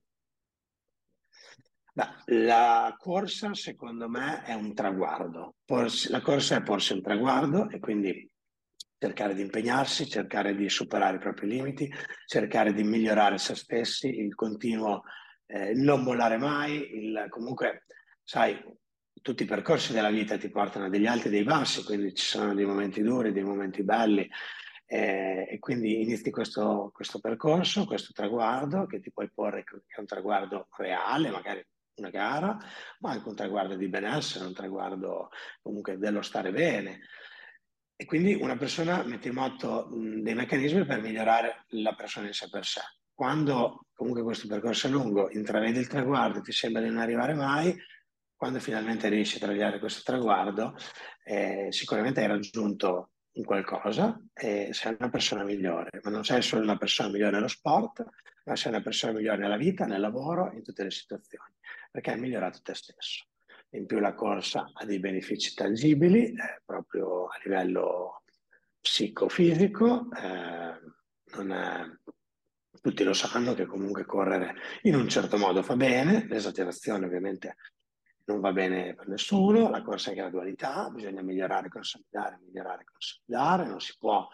Beh, 1.92 2.09
la 2.42 2.97
corsa 2.99 3.52
secondo 3.52 4.09
me 4.09 4.42
è 4.44 4.54
un 4.54 4.73
traguardo. 4.73 5.56
Porsi, 5.62 6.11
la 6.11 6.23
corsa 6.23 6.56
è 6.56 6.62
porsi 6.62 6.94
un 6.94 7.02
traguardo 7.02 7.68
e 7.68 7.78
quindi 7.78 8.26
cercare 8.97 9.35
di 9.35 9.42
impegnarsi, 9.42 10.09
cercare 10.09 10.56
di 10.56 10.71
superare 10.71 11.16
i 11.16 11.21
propri 11.21 11.49
limiti, 11.49 11.92
cercare 12.25 12.73
di 12.73 12.83
migliorare 12.83 13.37
se 13.37 13.54
stessi, 13.56 14.09
il 14.09 14.35
continuo 14.35 15.02
eh, 15.44 15.75
non 15.75 16.02
mollare 16.02 16.38
mai, 16.38 16.97
il, 16.97 17.26
comunque 17.28 17.85
sai, 18.25 18.61
tutti 19.23 19.45
i 19.45 19.47
percorsi 19.47 19.93
della 19.93 20.11
vita 20.11 20.37
ti 20.37 20.50
portano 20.50 20.87
a 20.87 20.88
degli 20.88 21.07
alti 21.07 21.28
e 21.28 21.31
dei 21.31 21.45
bassi, 21.45 21.85
quindi 21.85 22.14
ci 22.14 22.25
sono 22.25 22.54
dei 22.54 22.64
momenti 22.64 23.02
duri, 23.02 23.33
dei 23.33 23.45
momenti 23.45 23.83
belli, 23.83 24.28
eh, 24.87 25.47
e 25.49 25.59
quindi 25.59 26.02
inizi 26.02 26.31
questo, 26.31 26.90
questo, 26.93 27.21
percorso, 27.21 27.87
questo 27.87 28.12
traguardo 28.12 28.87
che 28.87 29.00
ti 29.00 29.11
puoi 29.11 29.31
porre, 29.33 29.64
che 29.64 29.81
è 29.87 30.00
un 30.00 30.07
traguardo 30.07 30.69
reale, 30.76 31.31
magari 31.31 31.64
una 31.97 32.11
gara, 32.11 32.59
ma 33.00 33.12
anche 33.12 33.28
un 33.28 33.35
traguardo 33.35 33.76
di 33.76 33.88
benessere, 33.88 34.45
un 34.45 34.52
traguardo 34.52 35.31
comunque 35.62 35.97
dello 35.97 36.23
stare 36.23 36.50
bene. 36.50 37.00
E 37.97 38.04
quindi 38.04 38.35
una 38.35 38.57
persona 38.57 39.04
mette 39.04 39.28
in 39.28 39.35
moto 39.35 39.88
dei 39.90 40.35
meccanismi 40.35 40.85
per 40.85 41.00
migliorare 41.00 41.64
la 41.69 41.95
persona 41.95 42.26
in 42.26 42.33
sé 42.33 42.49
per 42.50 42.64
sé. 42.64 42.81
quando 43.14 43.87
comunque 43.95 44.23
questo 44.23 44.49
percorso 44.49 44.88
è 44.88 44.90
lungo, 44.90 45.31
intravedi 45.31 45.78
il 45.78 45.87
traguardo, 45.87 46.40
ti 46.40 46.50
sembra 46.50 46.83
di 46.83 46.88
non 46.88 46.99
arrivare 46.99 47.33
mai, 47.33 47.75
quando 48.44 48.60
finalmente 48.60 49.08
riesci 49.08 49.38
a 49.38 49.46
tagliare 49.46 49.78
questo 49.78 50.02
traguardo, 50.04 50.76
eh, 51.24 51.68
sicuramente 51.70 52.20
hai 52.20 52.26
raggiunto 52.26 53.12
un 53.32 53.42
qualcosa 53.42 54.22
e 54.34 54.68
sei 54.70 54.94
una 54.98 55.08
persona 55.08 55.44
migliore, 55.44 55.98
ma 56.02 56.10
non 56.10 56.26
sei 56.26 56.42
solo 56.42 56.60
una 56.60 56.76
persona 56.76 57.08
migliore 57.08 57.36
nello 57.36 57.48
sport, 57.48 58.04
ma 58.44 58.54
sei 58.54 58.72
una 58.72 58.82
persona 58.82 59.14
migliore 59.14 59.38
nella 59.38 59.56
vita, 59.56 59.86
nel 59.86 60.02
lavoro, 60.02 60.52
in 60.52 60.62
tutte 60.62 60.82
le 60.82 60.90
situazioni, 60.90 61.54
perché 61.90 62.10
hai 62.10 62.20
migliorato 62.20 62.60
te 62.60 62.74
stesso. 62.74 63.24
In 63.70 63.86
più 63.86 63.98
la 63.98 64.12
corsa 64.12 64.70
ha 64.74 64.84
dei 64.84 64.98
benefici 64.98 65.54
tangibili, 65.54 66.26
eh, 66.26 66.60
proprio 66.66 67.28
a 67.28 67.40
livello 67.44 68.24
psicofisico, 68.78 70.08
eh, 70.22 70.80
non 71.34 71.50
è, 71.50 71.82
tutti 72.82 73.04
lo 73.04 73.14
sanno 73.14 73.54
che 73.54 73.64
comunque 73.64 74.04
correre 74.04 74.54
in 74.82 74.96
un 74.96 75.08
certo 75.08 75.38
modo 75.38 75.62
fa 75.62 75.76
bene, 75.76 76.26
l'esagerazione 76.28 77.06
ovviamente 77.06 77.56
non 78.26 78.40
va 78.40 78.52
bene 78.52 78.95
per 78.95 79.09
nessuno, 79.09 79.69
la 79.69 79.83
corsa 79.83 80.11
è 80.11 80.14
gradualità, 80.14 80.88
bisogna 80.90 81.23
migliorare, 81.23 81.69
consolidare, 81.69 82.40
migliorare, 82.45 82.85
consolidare, 82.85 83.66
non 83.66 83.81
si 83.81 83.95
può 83.99 84.26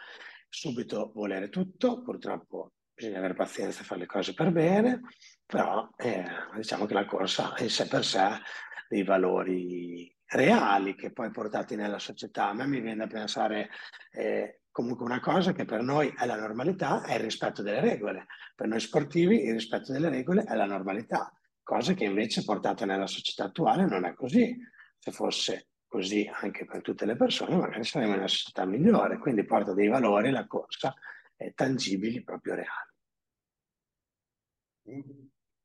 subito 0.48 1.10
volere 1.14 1.48
tutto, 1.48 2.02
purtroppo 2.02 2.72
bisogna 2.92 3.18
avere 3.18 3.34
pazienza 3.34 3.80
e 3.80 3.84
fare 3.84 4.00
le 4.00 4.06
cose 4.06 4.34
per 4.34 4.52
bene, 4.52 5.00
però 5.46 5.88
eh, 5.96 6.24
diciamo 6.54 6.86
che 6.86 6.94
la 6.94 7.06
corsa 7.06 7.54
in 7.58 7.70
sé 7.70 7.88
per 7.88 8.04
sé 8.04 8.18
ha 8.18 8.40
dei 8.88 9.04
valori 9.04 10.14
reali 10.26 10.94
che 10.94 11.12
poi 11.12 11.30
portati 11.30 11.76
nella 11.76 11.98
società. 11.98 12.48
A 12.48 12.52
me 12.52 12.66
mi 12.66 12.80
viene 12.80 12.98
da 12.98 13.06
pensare 13.06 13.70
eh, 14.12 14.62
comunque 14.70 15.04
una 15.04 15.20
cosa 15.20 15.52
che 15.52 15.64
per 15.64 15.82
noi 15.82 16.12
è 16.16 16.26
la 16.26 16.38
normalità, 16.38 17.02
è 17.02 17.14
il 17.14 17.20
rispetto 17.20 17.62
delle 17.62 17.80
regole. 17.80 18.26
Per 18.54 18.68
noi 18.68 18.80
sportivi 18.80 19.44
il 19.44 19.54
rispetto 19.54 19.92
delle 19.92 20.08
regole 20.08 20.44
è 20.44 20.54
la 20.54 20.66
normalità 20.66 21.32
cosa 21.70 21.94
che 21.94 22.02
invece 22.02 22.42
portata 22.42 22.84
nella 22.84 23.06
società 23.06 23.44
attuale 23.44 23.86
non 23.86 24.04
è 24.04 24.12
così. 24.12 24.58
Se 24.98 25.12
fosse 25.12 25.68
così 25.86 26.28
anche 26.42 26.64
per 26.64 26.82
tutte 26.82 27.06
le 27.06 27.14
persone, 27.14 27.54
magari 27.54 27.84
saremmo 27.84 28.14
in 28.14 28.18
una 28.18 28.26
società 28.26 28.64
migliore, 28.64 29.18
quindi 29.18 29.44
porta 29.44 29.72
dei 29.72 29.86
valori 29.86 30.32
la 30.32 30.48
corsa 30.48 30.92
eh, 31.36 31.52
tangibili, 31.54 32.24
proprio 32.24 32.56
reali. 32.56 32.90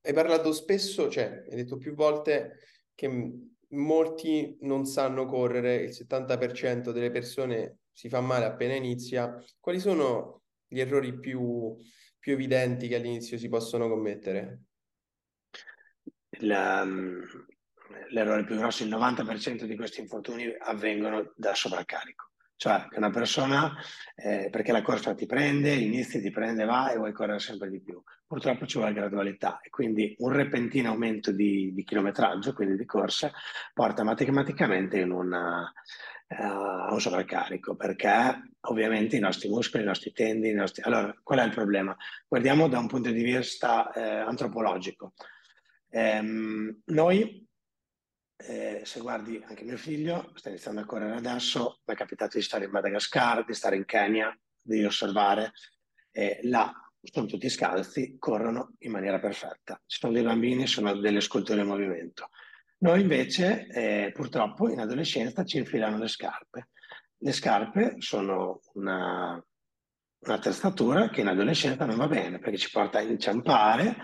Hai 0.02 0.14
parlato 0.14 0.54
spesso, 0.54 1.10
cioè 1.10 1.44
hai 1.50 1.56
detto 1.56 1.78
più 1.78 1.96
volte 1.96 2.60
che 2.94 3.10
molti 3.70 4.58
non 4.62 4.86
sanno 4.86 5.26
correre, 5.26 5.78
il 5.78 5.90
70% 5.90 6.92
delle 6.92 7.10
persone 7.10 7.80
si 7.92 8.10
fa 8.10 8.22
male 8.22 8.46
appena 8.46 8.76
inizia. 8.76 9.44
Quali 9.60 9.80
sono 9.80 10.44
gli 10.68 10.80
errori 10.80 11.18
più, 11.18 11.76
più 12.20 12.34
evidenti 12.34 12.88
che 12.88 12.96
all'inizio 12.96 13.40
si 13.40 13.50
possono 13.50 13.90
commettere? 13.90 14.65
La, 16.40 16.86
l'errore 18.10 18.44
più 18.44 18.56
grosso, 18.58 18.84
il 18.84 18.90
90% 18.90 19.64
di 19.64 19.76
questi 19.76 20.02
infortuni 20.02 20.54
avvengono 20.60 21.34
da 21.36 21.54
sovraccarico. 21.54 22.32
Cioè 22.58 22.88
che 22.90 22.98
una 22.98 23.10
persona, 23.10 23.76
eh, 24.16 24.48
perché 24.50 24.72
la 24.72 24.82
corsa 24.82 25.14
ti 25.14 25.26
prende, 25.26 25.74
inizi, 25.74 26.22
ti 26.22 26.32
prende, 26.32 26.64
va 26.64 26.90
e 26.90 26.98
vuoi 26.98 27.12
correre 27.12 27.40
sempre 27.40 27.70
di 27.70 27.82
più. 27.82 28.02
Purtroppo 28.26 28.66
ci 28.66 28.78
vuole 28.78 28.94
gradualità 28.94 29.60
e 29.62 29.70
quindi 29.70 30.16
un 30.20 30.32
repentino 30.32 30.90
aumento 30.90 31.32
di, 31.32 31.74
di 31.74 31.84
chilometraggio, 31.84 32.54
quindi 32.54 32.78
di 32.78 32.86
corsa, 32.86 33.32
porta 33.74 34.04
matematicamente 34.04 35.02
una, 35.02 35.70
uh, 36.28 36.94
un 36.94 37.02
sovraccarico 37.02 37.76
perché 37.76 38.54
ovviamente 38.62 39.18
i 39.18 39.20
nostri 39.20 39.50
muscoli, 39.50 39.84
i 39.84 39.88
nostri 39.88 40.14
tendini, 40.14 40.54
i 40.54 40.58
nostri... 40.58 40.82
Allora, 40.84 41.14
qual 41.22 41.40
è 41.40 41.44
il 41.44 41.54
problema? 41.54 41.96
Guardiamo 42.26 42.70
da 42.70 42.80
un 42.80 42.88
punto 42.88 43.12
di 43.12 43.22
vista 43.22 43.92
eh, 43.92 44.02
antropologico. 44.02 45.14
Ehm, 45.96 46.82
noi, 46.88 47.48
eh, 48.36 48.82
se 48.84 49.00
guardi 49.00 49.42
anche 49.48 49.64
mio 49.64 49.78
figlio, 49.78 50.34
sta 50.36 50.50
iniziando 50.50 50.82
a 50.82 50.86
correre 50.86 51.16
adesso, 51.16 51.80
mi 51.86 51.94
è 51.94 51.98
capitato 51.98 52.38
di 52.38 52.44
stare 52.44 52.66
in 52.66 52.72
Madagascar, 52.72 53.46
di 53.46 53.54
stare 53.54 53.78
in 53.78 53.86
Kenya, 53.86 54.38
di 54.62 54.84
osservare, 54.84 55.54
eh, 56.12 56.40
là 56.44 56.74
sono 57.02 57.28
tutti 57.28 57.50
scalzi, 57.50 58.18
corrono 58.20 58.74
in 58.80 58.92
maniera 58.92 59.20
perfetta. 59.20 59.82
Ci 59.86 60.00
sono 60.00 60.12
dei 60.12 60.24
bambini, 60.24 60.68
sono 60.68 60.94
delle 60.98 61.22
sculture 61.22 61.62
in 61.62 61.68
movimento. 61.68 62.30
Noi 62.80 63.00
invece, 63.00 63.68
eh, 63.68 64.12
purtroppo, 64.12 64.70
in 64.70 64.80
adolescenza 64.80 65.46
ci 65.46 65.60
infilano 65.60 65.98
le 65.98 66.10
scarpe. 66.10 66.72
Le 67.20 67.32
scarpe 67.32 67.96
sono 68.00 68.60
una, 68.74 69.42
un'attrezzatura 70.26 71.10
che 71.10 71.22
in 71.22 71.28
adolescenza 71.28 71.86
non 71.86 71.96
va 71.96 72.08
bene 72.08 72.40
perché 72.40 72.58
ci 72.58 72.70
porta 72.70 72.98
a 72.98 73.02
inciampare, 73.02 73.96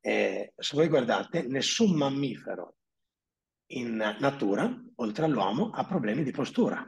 eh, 0.00 0.52
se 0.56 0.76
voi 0.76 0.88
guardate, 0.88 1.46
nessun 1.46 1.94
mammifero 1.96 2.76
in 3.72 3.96
natura, 4.18 4.72
oltre 4.96 5.24
all'uomo, 5.24 5.70
ha 5.70 5.84
problemi 5.84 6.22
di 6.22 6.30
postura. 6.30 6.84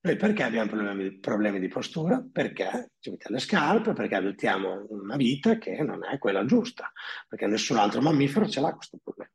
Noi 0.00 0.16
perché 0.16 0.42
abbiamo 0.44 0.70
problemi, 0.70 1.18
problemi 1.18 1.58
di 1.58 1.68
postura? 1.68 2.24
Perché 2.30 2.92
ci 3.00 3.10
mettiamo 3.10 3.36
le 3.36 3.42
scarpe, 3.42 3.92
perché 3.92 4.14
adottiamo 4.14 4.86
una 4.90 5.16
vita 5.16 5.58
che 5.58 5.82
non 5.82 6.04
è 6.04 6.18
quella 6.18 6.44
giusta, 6.44 6.90
perché 7.28 7.46
nessun 7.46 7.76
altro 7.76 8.00
mammifero 8.00 8.48
ce 8.48 8.60
l'ha 8.60 8.72
questo 8.72 8.98
problema. 9.02 9.30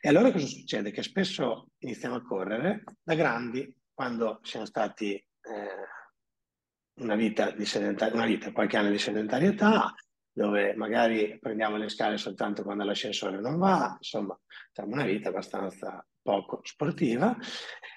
E 0.00 0.08
allora 0.08 0.32
cosa 0.32 0.46
succede? 0.46 0.90
Che 0.90 1.02
spesso 1.02 1.68
iniziamo 1.78 2.16
a 2.16 2.22
correre 2.22 2.82
da 3.02 3.14
grandi, 3.14 3.72
quando 3.92 4.40
siamo 4.42 4.66
stati 4.66 5.14
eh, 5.14 7.00
una 7.00 7.14
vita 7.14 7.52
di 7.52 7.64
sedentarietà, 7.64 8.16
una 8.16 8.26
vita, 8.26 8.52
qualche 8.52 8.76
anno 8.76 8.90
di 8.90 8.98
sedentarietà, 8.98 9.94
dove 10.32 10.74
magari 10.74 11.38
prendiamo 11.38 11.76
le 11.76 11.88
scale 11.88 12.16
soltanto 12.16 12.62
quando 12.62 12.84
l'ascensore 12.84 13.38
non 13.40 13.58
va, 13.58 13.94
insomma, 13.98 14.38
siamo 14.72 14.92
una 14.92 15.04
vita 15.04 15.28
abbastanza 15.28 16.04
poco 16.22 16.60
sportiva 16.62 17.36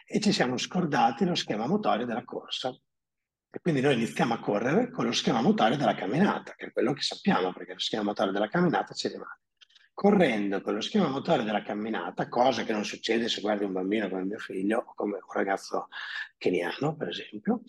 e 0.06 0.20
ci 0.20 0.32
siamo 0.32 0.58
scordati 0.58 1.26
lo 1.26 1.36
schema 1.36 1.68
motorio 1.68 2.06
della 2.06 2.24
corsa. 2.24 2.70
E 3.50 3.60
quindi 3.62 3.80
noi 3.80 3.94
iniziamo 3.94 4.34
a 4.34 4.40
correre 4.40 4.92
con 4.92 5.06
lo 5.06 5.14
schema 5.14 5.42
motorio 5.42 5.78
della 5.78 5.96
camminata, 5.96 6.54
che 6.56 6.68
è 6.68 6.72
quello 6.74 6.92
che 6.92 7.02
sappiamo, 7.02 7.54
perché 7.54 7.74
lo 7.74 7.80
schema 7.80 8.04
motorio 8.04 8.34
della 8.34 8.50
camminata 8.50 8.94
ci 8.94 9.08
rimane 9.08 9.40
correndo 9.96 10.62
con 10.62 10.74
lo 10.74 10.82
schema 10.82 11.08
motore 11.08 11.44
della 11.44 11.62
camminata, 11.62 12.28
cosa 12.28 12.66
che 12.66 12.74
non 12.74 12.84
succede 12.84 13.30
se 13.30 13.40
guardi 13.40 13.64
un 13.64 13.72
bambino 13.72 14.10
come 14.10 14.26
mio 14.26 14.38
figlio 14.38 14.84
o 14.88 14.94
come 14.94 15.14
un 15.14 15.34
ragazzo 15.34 15.88
keniano, 16.38 16.98
per 16.98 17.08
esempio, 17.08 17.62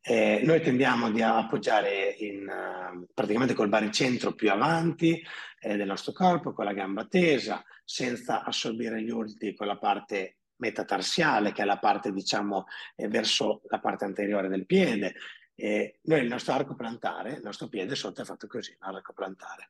eh, 0.00 0.40
noi 0.44 0.62
tendiamo 0.62 1.10
di 1.10 1.20
appoggiare 1.20 2.14
in, 2.20 2.46
uh, 2.48 3.04
praticamente 3.12 3.54
col 3.54 3.68
baricentro 3.68 4.34
più 4.34 4.52
avanti 4.52 5.20
eh, 5.58 5.76
del 5.76 5.88
nostro 5.88 6.12
corpo, 6.12 6.52
con 6.52 6.64
la 6.64 6.72
gamba 6.72 7.06
tesa, 7.06 7.64
senza 7.84 8.44
assorbire 8.44 9.02
gli 9.02 9.10
urti 9.10 9.52
con 9.56 9.66
la 9.66 9.76
parte 9.76 10.36
metatarsiale, 10.56 11.50
che 11.50 11.62
è 11.62 11.64
la 11.64 11.80
parte, 11.80 12.12
diciamo, 12.12 12.66
eh, 12.94 13.08
verso 13.08 13.62
la 13.68 13.80
parte 13.80 14.04
anteriore 14.04 14.48
del 14.48 14.64
piede. 14.64 15.16
noi 15.56 16.20
il 16.20 16.28
nostro 16.28 16.52
arco 16.52 16.76
plantare, 16.76 17.32
il 17.32 17.42
nostro 17.42 17.68
piede 17.68 17.96
sotto 17.96 18.22
è 18.22 18.24
fatto 18.24 18.46
così, 18.46 18.76
l'arco 18.78 19.12
plantare. 19.12 19.68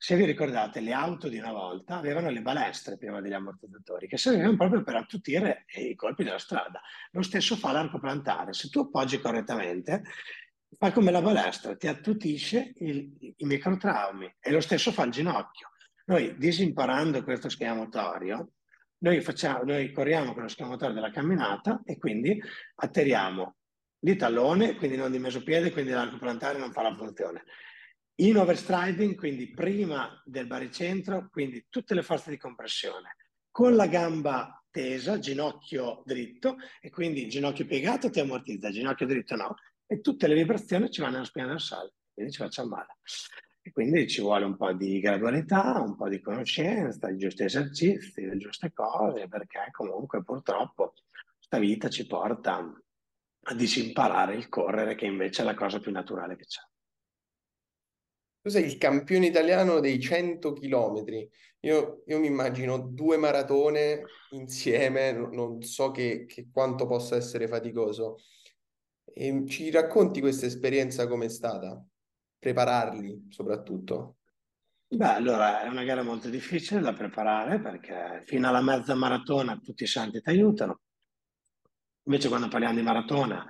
Se 0.00 0.14
vi 0.14 0.24
ricordate, 0.24 0.78
le 0.78 0.92
auto 0.92 1.28
di 1.28 1.38
una 1.38 1.50
volta 1.50 1.96
avevano 1.96 2.30
le 2.30 2.40
balestre 2.40 2.96
prima 2.96 3.20
degli 3.20 3.32
ammortizzatori 3.32 4.06
che 4.06 4.16
servivano 4.16 4.56
proprio 4.56 4.84
per 4.84 4.94
attutire 4.94 5.64
i 5.74 5.96
colpi 5.96 6.22
della 6.22 6.38
strada. 6.38 6.80
Lo 7.10 7.22
stesso 7.22 7.56
fa 7.56 7.72
l'arco 7.72 7.98
plantare. 7.98 8.52
Se 8.52 8.68
tu 8.68 8.78
appoggi 8.78 9.18
correttamente, 9.18 10.04
fa 10.78 10.92
come 10.92 11.10
la 11.10 11.20
balestra, 11.20 11.74
ti 11.74 11.88
attutisce 11.88 12.74
il, 12.76 13.34
i 13.38 13.44
microtraumi 13.44 14.32
e 14.38 14.52
lo 14.52 14.60
stesso 14.60 14.92
fa 14.92 15.02
il 15.02 15.10
ginocchio. 15.10 15.70
Noi 16.04 16.36
disimparando 16.38 17.24
questo 17.24 17.48
schema 17.48 17.74
motorio, 17.74 18.52
noi, 18.98 19.20
facciamo, 19.20 19.64
noi 19.64 19.90
corriamo 19.90 20.32
con 20.32 20.42
lo 20.42 20.48
schema 20.48 20.68
motorio 20.68 20.94
della 20.94 21.10
camminata 21.10 21.82
e 21.84 21.98
quindi 21.98 22.40
atterriamo 22.76 23.56
di 23.98 24.14
tallone, 24.14 24.76
quindi 24.76 24.96
non 24.96 25.10
di 25.10 25.18
mesopiede, 25.18 25.72
quindi 25.72 25.90
l'arco 25.90 26.18
plantare 26.18 26.56
non 26.56 26.70
fa 26.70 26.82
la 26.82 26.94
funzione 26.94 27.42
in 28.20 28.36
overstriding, 28.36 29.14
quindi 29.14 29.50
prima 29.50 30.20
del 30.24 30.46
baricentro, 30.46 31.28
quindi 31.30 31.66
tutte 31.68 31.94
le 31.94 32.02
forze 32.02 32.30
di 32.30 32.36
compressione, 32.36 33.16
con 33.50 33.76
la 33.76 33.86
gamba 33.86 34.64
tesa, 34.70 35.18
ginocchio 35.18 36.02
dritto, 36.04 36.56
e 36.80 36.90
quindi 36.90 37.28
ginocchio 37.28 37.66
piegato 37.66 38.10
ti 38.10 38.20
ammortizza, 38.20 38.70
ginocchio 38.70 39.06
dritto 39.06 39.36
no, 39.36 39.54
e 39.86 40.00
tutte 40.00 40.26
le 40.26 40.34
vibrazioni 40.34 40.90
ci 40.90 41.00
vanno 41.00 41.14
nella 41.14 41.24
spina 41.24 41.46
dorsale, 41.46 41.94
quindi 42.12 42.32
ci 42.32 42.38
facciamo 42.38 42.68
male. 42.70 42.96
E 43.62 43.70
quindi 43.70 44.08
ci 44.08 44.20
vuole 44.20 44.44
un 44.44 44.56
po' 44.56 44.72
di 44.72 44.98
gradualità, 44.98 45.80
un 45.80 45.94
po' 45.94 46.08
di 46.08 46.20
conoscenza, 46.20 47.08
i 47.08 47.18
giusti 47.18 47.44
esercizi, 47.44 48.24
le 48.24 48.36
giuste 48.36 48.72
cose, 48.72 49.28
perché 49.28 49.68
comunque 49.70 50.24
purtroppo 50.24 50.94
questa 51.36 51.58
vita 51.58 51.88
ci 51.88 52.06
porta 52.06 52.56
a 53.42 53.54
disimparare 53.54 54.34
il 54.34 54.48
correre, 54.48 54.94
che 54.94 55.06
invece 55.06 55.42
è 55.42 55.44
la 55.44 55.54
cosa 55.54 55.78
più 55.78 55.92
naturale 55.92 56.36
che 56.36 56.44
c'è. 56.44 56.67
Tu 58.40 58.50
sei 58.50 58.64
il 58.64 58.78
campione 58.78 59.26
italiano 59.26 59.80
dei 59.80 60.00
100 60.00 60.52
chilometri. 60.52 61.28
Io, 61.60 62.02
io, 62.06 62.18
mi 62.20 62.26
immagino 62.28 62.78
due 62.78 63.16
maratone 63.16 64.04
insieme, 64.30 65.12
non 65.12 65.60
so 65.62 65.90
che, 65.90 66.24
che 66.26 66.48
quanto 66.52 66.86
possa 66.86 67.16
essere 67.16 67.48
faticoso. 67.48 68.18
E 69.04 69.44
ci 69.48 69.70
racconti 69.70 70.20
questa 70.20 70.46
esperienza 70.46 71.08
com'è 71.08 71.28
stata? 71.28 71.84
Prepararli 72.38 73.26
soprattutto? 73.30 74.18
Beh, 74.90 75.04
allora 75.04 75.62
è 75.62 75.68
una 75.68 75.84
gara 75.84 76.02
molto 76.02 76.30
difficile 76.30 76.80
da 76.80 76.94
preparare 76.94 77.60
perché 77.60 78.22
fino 78.24 78.48
alla 78.48 78.62
mezza 78.62 78.94
maratona 78.94 79.60
tutti 79.62 79.82
i 79.82 79.86
santi 79.86 80.22
ti 80.22 80.30
aiutano. 80.30 80.80
Invece 82.04 82.28
quando 82.28 82.48
parliamo 82.48 82.76
di 82.76 82.82
maratona 82.82 83.46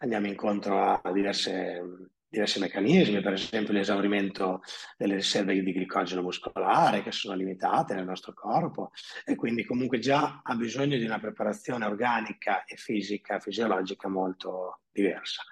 andiamo 0.00 0.26
incontro 0.26 1.00
a 1.00 1.12
diverse, 1.12 2.10
diversi 2.32 2.58
meccanismi, 2.60 3.20
per 3.20 3.34
esempio 3.34 3.74
l'esaurimento 3.74 4.62
delle 4.96 5.16
riserve 5.16 5.52
di 5.52 5.72
glicogeno 5.72 6.22
muscolare 6.22 7.02
che 7.02 7.12
sono 7.12 7.34
limitate 7.34 7.94
nel 7.94 8.06
nostro 8.06 8.32
corpo 8.32 8.90
e 9.26 9.34
quindi 9.34 9.64
comunque 9.64 9.98
già 9.98 10.40
ha 10.42 10.54
bisogno 10.54 10.96
di 10.96 11.04
una 11.04 11.20
preparazione 11.20 11.84
organica 11.84 12.64
e 12.64 12.76
fisica, 12.76 13.38
fisiologica 13.38 14.08
molto 14.08 14.80
diversa. 14.90 15.42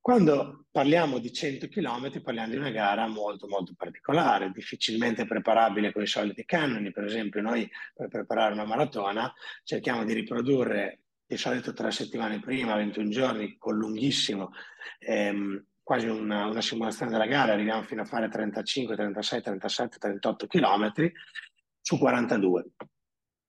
Quando 0.00 0.66
parliamo 0.70 1.18
di 1.18 1.32
100 1.32 1.68
km 1.68 2.20
parliamo 2.20 2.50
di 2.50 2.56
una 2.56 2.70
gara 2.70 3.06
molto 3.06 3.46
molto 3.46 3.72
particolare, 3.76 4.50
difficilmente 4.50 5.24
preparabile 5.26 5.92
con 5.92 6.02
i 6.02 6.08
soliti 6.08 6.44
canoni, 6.44 6.90
per 6.90 7.04
esempio 7.04 7.40
noi 7.40 7.70
per 7.94 8.08
preparare 8.08 8.52
una 8.52 8.66
maratona 8.66 9.32
cerchiamo 9.62 10.04
di 10.04 10.12
riprodurre 10.12 11.04
di 11.24 11.36
solito 11.36 11.72
tre 11.72 11.92
settimane 11.92 12.40
prima, 12.40 12.74
21 12.74 13.08
giorni, 13.08 13.56
con 13.56 13.76
lunghissimo, 13.76 14.50
ehm, 14.98 15.64
quasi 15.84 16.08
una, 16.08 16.46
una, 16.46 16.60
simulazione 16.60 17.12
della 17.12 17.26
gara, 17.26 17.52
arriviamo 17.52 17.82
fino 17.82 18.02
a 18.02 18.06
fare 18.06 18.28
35, 18.28 18.96
36, 18.96 19.42
37, 19.42 19.98
38 19.98 20.46
km 20.48 20.92
su 21.80 21.98
42 21.98 22.64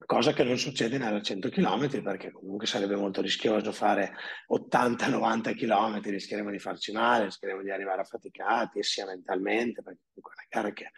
cosa 0.05 0.33
che 0.33 0.43
non 0.43 0.57
succede 0.57 0.97
nella 0.97 1.21
100 1.21 1.49
km 1.49 2.01
perché 2.01 2.31
comunque 2.31 2.67
sarebbe 2.67 2.95
molto 2.95 3.21
rischioso 3.21 3.71
fare 3.71 4.13
80-90 4.51 5.55
km, 5.55 6.01
rischieremo 6.01 6.51
di 6.51 6.59
farci 6.59 6.91
male, 6.91 7.25
rischieremo 7.25 7.61
di 7.61 7.71
arrivare 7.71 8.01
affaticati 8.01 8.83
sia 8.83 9.05
mentalmente, 9.05 9.81
perché 9.81 10.01
comunque 10.13 10.33
è 10.33 10.35
una 10.37 10.61
gara 10.61 10.73
che 10.73 10.91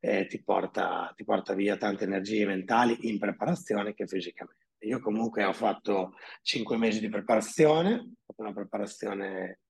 eh, 0.00 0.26
ti, 0.26 0.42
porta, 0.42 1.12
ti 1.14 1.24
porta 1.24 1.54
via 1.54 1.76
tante 1.76 2.04
energie 2.04 2.44
mentali 2.44 3.08
in 3.08 3.18
preparazione 3.18 3.94
che 3.94 4.06
fisicamente. 4.06 4.60
Io 4.80 4.98
comunque 4.98 5.44
ho 5.44 5.52
fatto 5.52 6.14
5 6.42 6.76
mesi 6.76 6.98
di 6.98 7.08
preparazione, 7.08 8.14
una 8.36 8.52
preparazione 8.52 9.60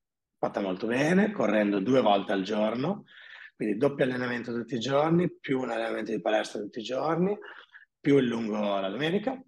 fatta 0.43 0.59
molto 0.59 0.89
bene, 0.89 1.31
correndo 1.31 1.79
due 1.79 2.01
volte 2.01 2.33
al 2.33 2.43
giorno, 2.43 3.05
quindi 3.55 3.77
doppio 3.77 4.05
allenamento 4.05 4.53
tutti 4.53 4.75
i 4.75 4.81
giorni, 4.81 5.31
più 5.31 5.61
un 5.61 5.71
allenamento 5.71 6.11
di 6.11 6.21
palestra 6.21 6.61
tutti 6.61 6.81
i 6.81 6.83
giorni, 6.83 7.39
più 8.01 8.19
il 8.19 8.27
lungo 8.27 8.81
la 8.81 8.89
domenica, 8.89 9.41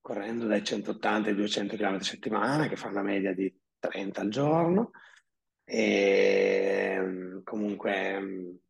correndo 0.00 0.46
dai 0.46 0.64
180 0.64 1.28
ai 1.28 1.34
200 1.34 1.76
km 1.76 1.94
a 1.96 2.02
settimana, 2.02 2.68
che 2.68 2.76
fa 2.76 2.88
una 2.88 3.02
media 3.02 3.34
di 3.34 3.54
30 3.78 4.20
al 4.22 4.28
giorno. 4.30 4.92
E 5.62 7.42
comunque 7.44 8.60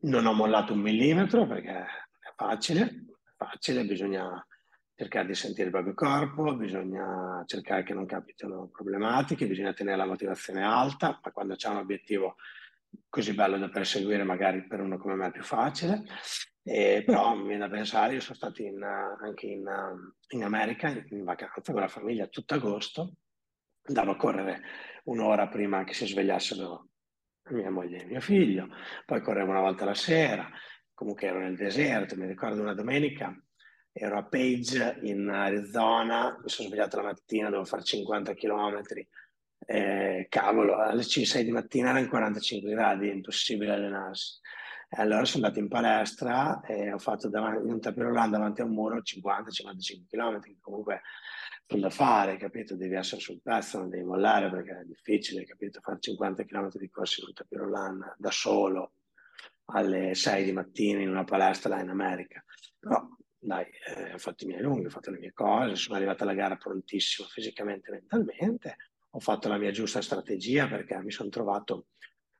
non 0.00 0.26
ho 0.26 0.32
mollato 0.32 0.72
un 0.72 0.80
millimetro 0.80 1.46
perché 1.46 1.70
è 1.70 2.32
facile, 2.34 2.82
è 2.82 3.32
facile, 3.36 3.84
bisogna 3.84 4.44
cercare 4.96 5.26
di 5.26 5.34
sentire 5.34 5.66
il 5.66 5.72
proprio 5.72 5.94
corpo, 5.94 6.54
bisogna 6.54 7.42
cercare 7.46 7.82
che 7.82 7.94
non 7.94 8.06
capitino 8.06 8.68
problematiche, 8.68 9.46
bisogna 9.46 9.72
tenere 9.72 9.96
la 9.96 10.06
motivazione 10.06 10.62
alta, 10.62 11.20
ma 11.22 11.32
quando 11.32 11.56
c'è 11.56 11.68
un 11.68 11.78
obiettivo 11.78 12.36
così 13.08 13.34
bello 13.34 13.58
da 13.58 13.68
perseguire 13.68 14.22
magari 14.22 14.66
per 14.66 14.80
uno 14.80 14.98
come 14.98 15.14
me 15.14 15.26
è 15.28 15.32
più 15.32 15.42
facile. 15.42 16.04
Eh, 16.62 17.02
però 17.04 17.34
mi 17.34 17.48
viene 17.48 17.68
da 17.68 17.68
pensare, 17.68 18.14
io 18.14 18.20
sono 18.20 18.36
stato 18.36 18.62
in, 18.62 18.82
anche 18.82 19.46
in, 19.46 19.66
in 20.28 20.44
America 20.44 20.88
in, 20.88 21.24
vacanza 21.24 21.72
con 21.72 21.82
la 21.82 21.88
famiglia 21.88 22.26
tutto 22.28 22.54
agosto, 22.54 23.16
andavo 23.82 24.12
a 24.12 24.16
correre 24.16 24.62
un'ora 25.04 25.48
prima 25.48 25.84
che 25.84 25.92
si 25.92 26.06
svegliassero 26.06 26.88
mia 27.50 27.70
moglie 27.70 28.02
e 28.02 28.06
mio 28.06 28.20
figlio, 28.20 28.68
poi 29.04 29.20
correvo 29.20 29.50
una 29.50 29.60
volta 29.60 29.84
la 29.84 29.94
sera, 29.94 30.48
comunque 30.94 31.26
ero 31.26 31.40
nel 31.40 31.56
deserto, 31.56 32.16
mi 32.16 32.26
ricordo 32.26 32.62
una 32.62 32.72
domenica, 32.72 33.36
ero 33.96 34.18
a 34.18 34.24
Page 34.24 34.98
in 35.02 35.28
Arizona, 35.28 36.36
mi 36.42 36.48
sono 36.48 36.68
svegliato 36.68 36.96
la 36.96 37.04
mattina, 37.04 37.44
dovevo 37.44 37.64
fare 37.64 37.84
50 37.84 38.34
km, 38.34 38.82
eh, 39.66 40.26
cavolo, 40.28 40.78
alle 40.78 41.04
6 41.04 41.44
di 41.44 41.52
mattina 41.52 41.90
erano 41.90 42.08
45 42.08 42.70
gradi, 42.70 43.08
impossibile 43.08 43.72
allenarsi. 43.72 44.40
E 44.88 45.00
allora 45.00 45.24
sono 45.24 45.44
andato 45.44 45.62
in 45.62 45.68
palestra 45.68 46.60
e 46.62 46.92
ho 46.92 46.98
fatto 46.98 47.28
davanti, 47.28 47.68
un 47.68 47.80
tapirulano 47.80 48.30
davanti 48.30 48.62
a 48.62 48.64
un 48.64 48.72
muro 48.72 48.96
50-55 49.00 50.06
km, 50.08 50.40
che 50.40 50.56
comunque 50.60 51.02
sono 51.64 51.82
da 51.82 51.90
fare, 51.90 52.36
capito? 52.36 52.74
Devi 52.74 52.96
essere 52.96 53.20
sul 53.20 53.40
pezzo, 53.42 53.78
non 53.78 53.90
devi 53.90 54.02
mollare 54.02 54.50
perché 54.50 54.80
è 54.80 54.84
difficile, 54.84 55.44
capito? 55.44 55.80
Fare 55.80 56.00
50 56.00 56.44
km 56.44 56.68
di 56.72 56.90
corsi 56.90 57.20
in 57.20 57.28
un 57.28 57.32
tapirulano 57.32 58.14
da 58.18 58.30
solo 58.32 58.94
alle 59.66 60.16
6 60.16 60.44
di 60.44 60.52
mattina 60.52 61.00
in 61.00 61.10
una 61.10 61.24
palestra 61.24 61.76
là 61.76 61.80
in 61.80 61.90
America. 61.90 62.44
Però 62.78 63.08
dai, 63.44 63.66
eh, 63.86 64.14
ho 64.14 64.18
fatto 64.18 64.44
i 64.44 64.46
miei 64.46 64.62
lunghi, 64.62 64.86
ho 64.86 64.90
fatto 64.90 65.10
le 65.10 65.18
mie 65.18 65.32
cose, 65.32 65.76
sono 65.76 65.96
arrivato 65.96 66.22
alla 66.22 66.34
gara 66.34 66.56
prontissimo 66.56 67.28
fisicamente 67.28 67.90
e 67.90 67.92
mentalmente, 67.92 68.76
ho 69.10 69.20
fatto 69.20 69.48
la 69.48 69.58
mia 69.58 69.70
giusta 69.70 70.00
strategia 70.00 70.66
perché 70.66 70.98
mi 71.02 71.10
sono 71.10 71.28
trovato 71.28 71.88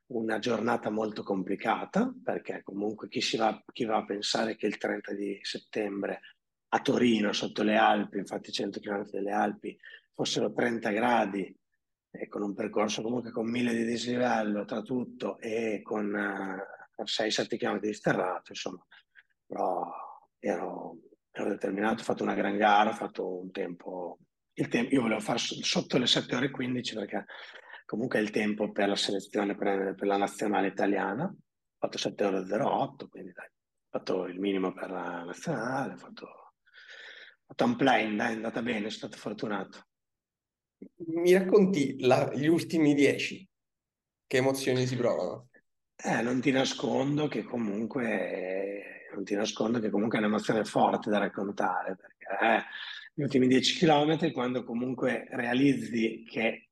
una 0.07 0.39
giornata 0.39 0.89
molto 0.89 1.23
complicata, 1.23 2.13
perché 2.23 2.61
comunque 2.63 3.07
chi, 3.07 3.21
va, 3.37 3.63
chi 3.71 3.85
va 3.85 3.97
a 3.97 4.05
pensare 4.05 4.55
che 4.55 4.67
il 4.67 4.77
30 4.77 5.13
di 5.13 5.39
settembre 5.41 6.21
a 6.69 6.81
Torino, 6.81 7.31
sotto 7.31 7.63
le 7.63 7.77
Alpi, 7.77 8.17
infatti 8.17 8.51
100 8.51 8.79
km 8.79 9.09
delle 9.09 9.31
Alpi, 9.31 9.77
fossero 10.13 10.51
30 10.51 10.89
gradi, 10.91 11.57
e 12.11 12.27
con 12.27 12.41
un 12.41 12.53
percorso 12.53 13.01
comunque 13.01 13.31
con 13.31 13.49
mille 13.49 13.73
di 13.73 13.83
dislivello 13.83 14.63
tra 14.65 14.81
tutto 14.81 15.37
e 15.39 15.81
con 15.83 16.13
uh, 16.13 17.03
6-7 17.03 17.57
km 17.57 17.79
di 17.79 17.93
sterrato, 17.93 18.51
insomma, 18.51 18.85
però 19.45 20.04
ero, 20.39 20.97
ero, 21.31 21.49
determinato, 21.49 22.01
ho 22.01 22.05
fatto 22.05 22.23
una 22.23 22.33
gran 22.33 22.57
gara, 22.57 22.89
ho 22.89 22.93
fatto 22.93 23.41
un 23.41 23.51
tempo, 23.51 24.19
il 24.53 24.67
tempo 24.67 24.93
io 24.93 25.01
volevo 25.01 25.19
fare 25.19 25.39
sotto 25.39 25.97
le 25.97 26.07
7 26.07 26.35
ore 26.35 26.45
e 26.47 26.51
15 26.51 26.95
perché 26.95 27.25
comunque 27.85 28.19
è 28.19 28.21
il 28.21 28.31
tempo 28.31 28.71
per 28.71 28.87
la 28.87 28.95
selezione 28.95 29.55
per, 29.55 29.95
per 29.95 30.07
la 30.07 30.17
nazionale 30.17 30.67
italiana, 30.67 31.23
ho 31.25 31.77
fatto 31.77 31.97
7 31.97 32.25
ore 32.25 32.39
08, 32.39 33.07
quindi 33.07 33.31
dai, 33.31 33.45
ho 33.45 33.97
fatto 33.97 34.25
il 34.25 34.39
minimo 34.39 34.73
per 34.73 34.89
la 34.89 35.23
nazionale, 35.23 35.93
ho 35.93 35.97
fatto, 35.97 36.25
ho 36.25 37.45
fatto 37.47 37.65
un 37.65 37.75
plane, 37.75 38.15
dai, 38.15 38.31
è 38.31 38.35
andata 38.35 38.61
bene, 38.61 38.89
sono 38.89 39.09
stato 39.11 39.17
fortunato. 39.17 39.87
Mi 41.07 41.33
racconti 41.33 41.99
la, 42.01 42.31
gli 42.33 42.47
ultimi 42.47 42.93
10? 42.93 43.47
Che 44.27 44.37
emozioni 44.37 44.85
si 44.85 44.95
provano? 44.95 45.49
Eh, 45.95 46.21
non 46.21 46.41
ti 46.41 46.51
nascondo 46.51 47.27
che 47.27 47.43
comunque 47.43 48.94
non 49.15 49.23
ti 49.23 49.35
nascondo 49.35 49.79
che 49.79 49.89
comunque 49.89 50.17
è 50.17 50.21
un'emozione 50.21 50.63
forte 50.63 51.09
da 51.09 51.17
raccontare 51.17 51.95
perché 51.95 52.45
eh, 52.45 52.63
gli 53.13 53.23
ultimi 53.23 53.47
10 53.47 53.79
km 53.85 54.31
quando 54.31 54.63
comunque 54.63 55.27
realizzi 55.31 56.23
che 56.27 56.65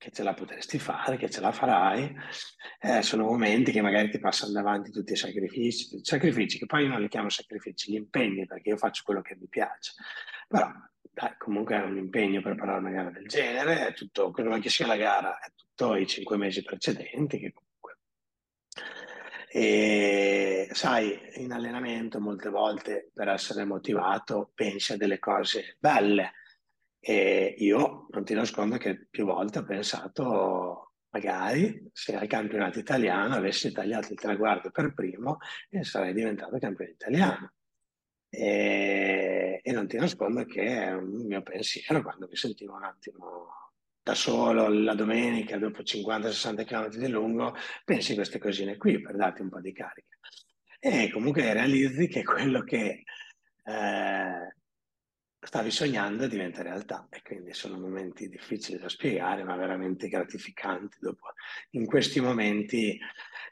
che 0.00 0.10
ce 0.12 0.22
la 0.22 0.32
potresti 0.32 0.78
fare, 0.78 1.18
che 1.18 1.28
ce 1.28 1.42
la 1.42 1.52
farai, 1.52 2.16
eh, 2.80 3.02
sono 3.02 3.24
momenti 3.24 3.70
che 3.70 3.82
magari 3.82 4.08
ti 4.08 4.18
passano 4.18 4.50
davanti 4.50 4.90
tutti 4.90 5.12
i 5.12 5.16
sacrifici, 5.16 6.02
sacrifici 6.02 6.56
che 6.56 6.64
poi 6.64 6.84
io 6.84 6.88
non 6.88 7.02
li 7.02 7.08
chiamo 7.08 7.28
sacrifici, 7.28 7.92
gli 7.92 7.96
impegni, 7.96 8.46
perché 8.46 8.70
io 8.70 8.78
faccio 8.78 9.02
quello 9.04 9.20
che 9.20 9.36
mi 9.38 9.46
piace. 9.46 9.92
Però 10.48 10.72
dai, 11.12 11.34
comunque 11.36 11.76
è 11.76 11.82
un 11.82 11.98
impegno 11.98 12.40
preparare 12.40 12.78
una 12.78 12.90
gara 12.92 13.10
del 13.10 13.26
genere, 13.26 13.88
è 13.88 13.92
tutto, 13.92 14.30
quello 14.30 14.58
che 14.58 14.70
sia 14.70 14.86
la 14.86 14.96
gara, 14.96 15.38
è 15.38 15.52
tutto 15.54 15.94
i 15.96 16.06
cinque 16.06 16.38
mesi 16.38 16.62
precedenti 16.62 17.38
che 17.38 17.52
comunque... 17.52 17.98
E 19.52 20.68
sai, 20.70 21.18
in 21.42 21.50
allenamento 21.50 22.20
molte 22.20 22.48
volte 22.50 23.10
per 23.12 23.26
essere 23.26 23.64
motivato 23.64 24.52
pensi 24.54 24.92
a 24.92 24.96
delle 24.96 25.18
cose 25.18 25.76
belle, 25.80 26.34
e 27.00 27.56
io 27.58 28.06
non 28.10 28.24
ti 28.24 28.34
nascondo 28.34 28.76
che 28.76 29.06
più 29.10 29.24
volte 29.24 29.58
ho 29.58 29.64
pensato, 29.64 30.92
magari 31.10 31.90
se 31.92 32.14
al 32.14 32.28
campionato 32.28 32.78
italiano 32.78 33.34
avessi 33.34 33.72
tagliato 33.72 34.12
il 34.12 34.20
traguardo 34.20 34.70
per 34.70 34.94
primo 34.94 35.38
e 35.68 35.82
sarei 35.82 36.12
diventato 36.14 36.56
campione 36.58 36.92
italiano. 36.92 37.52
E, 38.28 39.60
e 39.64 39.72
non 39.72 39.88
ti 39.88 39.96
nascondo 39.96 40.44
che 40.44 40.62
è 40.62 40.92
un 40.92 41.26
mio 41.26 41.42
pensiero 41.42 42.02
quando 42.02 42.28
mi 42.28 42.36
sentivo 42.36 42.76
un 42.76 42.84
attimo 42.84 43.69
da 44.10 44.14
solo 44.14 44.68
la 44.68 44.94
domenica 44.94 45.56
dopo 45.56 45.82
50-60 45.82 46.64
km 46.64 46.88
di 46.88 47.08
lungo, 47.08 47.54
pensi 47.84 48.14
queste 48.14 48.40
cosine 48.40 48.76
qui 48.76 49.00
per 49.00 49.14
darti 49.14 49.42
un 49.42 49.48
po' 49.48 49.60
di 49.60 49.72
carica. 49.72 50.16
E 50.80 51.10
comunque 51.12 51.52
realizzi 51.52 52.08
che 52.08 52.24
quello 52.24 52.62
che 52.62 53.04
eh, 53.62 54.54
stavi 55.38 55.70
sognando 55.70 56.26
diventa 56.26 56.62
realtà 56.62 57.06
e 57.08 57.22
quindi 57.22 57.54
sono 57.54 57.78
momenti 57.78 58.28
difficili 58.28 58.78
da 58.78 58.88
spiegare 58.88 59.44
ma 59.44 59.54
veramente 59.54 60.08
gratificanti. 60.08 60.96
Dopo, 61.00 61.28
in 61.70 61.86
questi 61.86 62.20
momenti 62.20 62.98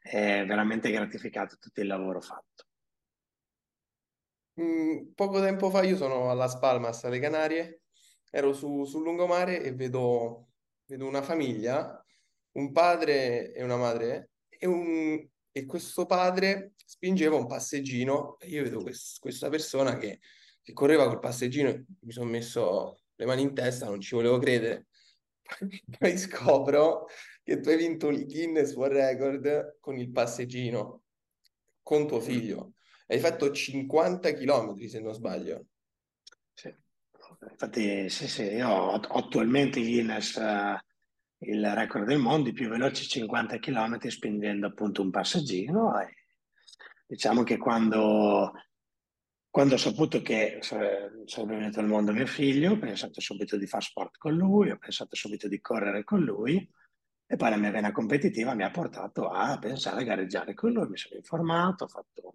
è 0.03 0.45
veramente 0.45 0.91
gratificato 0.91 1.57
tutto 1.61 1.81
il 1.81 1.87
lavoro 1.87 2.21
fatto. 2.21 2.65
Mm, 4.61 5.13
poco 5.15 5.41
tempo 5.41 5.71
fa 5.71 5.85
io 5.85 5.97
sono 5.97 6.31
a 6.31 6.35
Las 6.35 6.59
Palmas, 6.59 7.05
alle 7.05 7.21
Canarie, 7.21 7.83
ero 8.31 8.53
su, 8.53 8.85
sul 8.85 9.03
lungomare 9.03 9.63
e 9.63 9.73
vedo, 9.73 10.48
vedo 10.89 11.07
una 11.07 11.23
famiglia, 11.23 12.03
un 12.53 12.73
padre 12.73 13.53
e 13.53 13.63
una 13.63 13.77
madre 13.77 14.31
e 14.49 14.67
un, 14.67 15.29
e 15.53 15.67
questo 15.67 16.07
padre 16.07 16.73
spingeva 16.85 17.37
un 17.37 17.47
passeggino 17.47 18.39
e 18.39 18.49
io 18.49 18.63
vedo 18.63 18.81
quest- 18.81 19.21
questa 19.21 19.51
persona 19.51 19.99
che, 19.99 20.21
che 20.63 20.73
correva 20.73 21.07
col 21.07 21.21
passeggino, 21.21 21.85
mi 22.01 22.13
sono 22.13 22.31
messo 22.31 23.01
le 23.15 23.27
mani 23.27 23.43
in 23.43 23.55
testa, 23.55 23.87
non 23.87 24.01
ci 24.01 24.15
volevo 24.15 24.39
credere. 24.39 24.87
Poi 25.99 26.17
scopro 26.17 27.07
che 27.43 27.61
tu 27.61 27.69
hai 27.69 27.77
vinto 27.77 28.09
il 28.09 28.27
Guinness 28.27 28.75
World 28.75 28.97
Record 28.97 29.77
con 29.81 29.99
il 29.99 30.11
passeggino, 30.11 31.03
con 31.83 32.07
tuo 32.07 32.21
figlio. 32.21 32.73
Hai 33.07 33.19
fatto 33.19 33.51
50 33.51 34.33
km 34.33 34.87
se 34.87 35.01
non 35.01 35.15
sbaglio. 35.15 35.67
Infatti, 37.41 38.09
sì, 38.09 38.27
sì, 38.27 38.43
io 38.43 38.69
ho 38.69 38.93
attualmente 38.95 39.81
Guinness 39.81 40.37
uh, 40.37 40.77
il 41.41 41.75
record 41.75 42.07
del 42.07 42.19
mondo, 42.19 42.49
i 42.49 42.53
più 42.53 42.69
veloci 42.69 43.07
50 43.07 43.59
km 43.59 43.99
spingendo 44.09 44.67
appunto 44.67 45.03
un 45.03 45.11
passeggino. 45.11 46.01
E 46.01 46.15
diciamo 47.07 47.45
che 47.45 47.57
quando, 47.57 48.53
quando 49.51 49.75
ho 49.75 49.79
saputo 49.79 50.21
che 50.21 50.59
sarebbe 50.61 51.57
venuto 51.57 51.81
al 51.81 51.87
mondo 51.87 52.13
mio 52.13 52.27
figlio, 52.27 52.73
ho 52.73 52.79
pensato 52.79 53.21
subito 53.21 53.57
di 53.57 53.67
fare 53.67 53.85
sport 53.85 54.19
con 54.19 54.35
lui, 54.35 54.71
ho 54.71 54.79
pensato 54.79 55.15
subito 55.15 55.47
di 55.47 55.61
correre 55.61 56.03
con 56.05 56.21
lui 56.21 56.69
e 57.31 57.37
poi 57.37 57.51
la 57.51 57.57
mia 57.57 57.71
vena 57.71 57.93
competitiva 57.93 58.55
mi 58.55 58.65
ha 58.65 58.71
portato 58.71 59.29
a 59.29 59.59
pensare 59.59 60.01
a 60.01 60.05
gareggiare 60.05 60.55
con 60.55 60.73
lui, 60.73 60.89
mi 60.89 60.97
sono 60.97 61.17
informato, 61.17 61.85
ho 61.85 61.89
fatto 61.89 62.35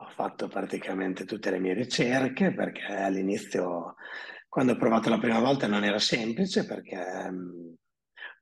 ho 0.00 0.08
fatto 0.14 0.48
praticamente 0.48 1.24
tutte 1.24 1.50
le 1.50 1.58
mie 1.58 1.74
ricerche 1.74 2.52
perché 2.52 2.84
all'inizio, 2.84 3.96
quando 4.48 4.72
ho 4.72 4.76
provato 4.76 5.10
la 5.10 5.18
prima 5.18 5.40
volta, 5.40 5.66
non 5.66 5.84
era 5.84 5.98
semplice 5.98 6.64
perché, 6.64 6.98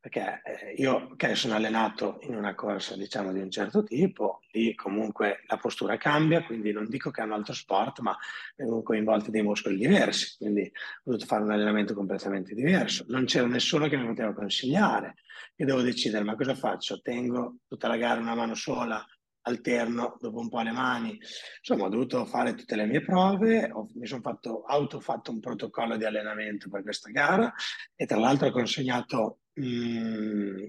perché 0.00 0.40
eh, 0.44 0.74
io 0.74 1.16
che 1.16 1.34
sono 1.34 1.54
allenato 1.54 2.18
in 2.22 2.36
una 2.36 2.54
corsa 2.54 2.96
diciamo 2.96 3.32
di 3.32 3.40
un 3.40 3.50
certo 3.50 3.82
tipo, 3.82 4.40
lì 4.52 4.72
comunque 4.76 5.42
la 5.48 5.56
postura 5.56 5.96
cambia, 5.96 6.44
quindi 6.44 6.70
non 6.70 6.88
dico 6.88 7.10
che 7.10 7.22
è 7.22 7.24
un 7.24 7.32
altro 7.32 7.54
sport, 7.54 7.98
ma 8.00 8.16
vengono 8.54 8.82
coinvolti 8.82 9.32
dei 9.32 9.42
muscoli 9.42 9.76
diversi, 9.76 10.36
quindi 10.38 10.62
ho 10.62 11.02
dovuto 11.02 11.26
fare 11.26 11.42
un 11.42 11.50
allenamento 11.50 11.92
completamente 11.92 12.54
diverso. 12.54 13.04
Non 13.08 13.24
c'era 13.24 13.48
nessuno 13.48 13.88
che 13.88 13.96
mi 13.96 14.06
poteva 14.06 14.32
consigliare. 14.32 15.14
Io 15.56 15.66
devo 15.66 15.82
decidere, 15.82 16.22
ma 16.22 16.36
cosa 16.36 16.54
faccio? 16.54 17.00
Tengo 17.00 17.56
tutta 17.66 17.88
la 17.88 17.96
gara 17.96 18.20
una 18.20 18.36
mano 18.36 18.54
sola 18.54 19.04
alterno 19.48 20.16
dopo 20.20 20.38
un 20.38 20.48
po' 20.48 20.60
le 20.60 20.72
mani. 20.72 21.18
Insomma, 21.58 21.84
ho 21.86 21.88
dovuto 21.88 22.24
fare 22.24 22.54
tutte 22.54 22.76
le 22.76 22.86
mie 22.86 23.02
prove, 23.02 23.70
ho, 23.72 23.88
mi 23.94 24.06
sono 24.06 24.22
fatto, 24.22 24.62
auto 24.64 25.00
fatto 25.00 25.30
un 25.30 25.40
protocollo 25.40 25.96
di 25.96 26.04
allenamento 26.04 26.68
per 26.68 26.82
questa 26.82 27.10
gara 27.10 27.52
e 27.94 28.06
tra 28.06 28.18
l'altro 28.18 28.48
ho 28.48 28.52
consegnato, 28.52 29.40
mh, 29.54 29.66
mm, 29.66 30.68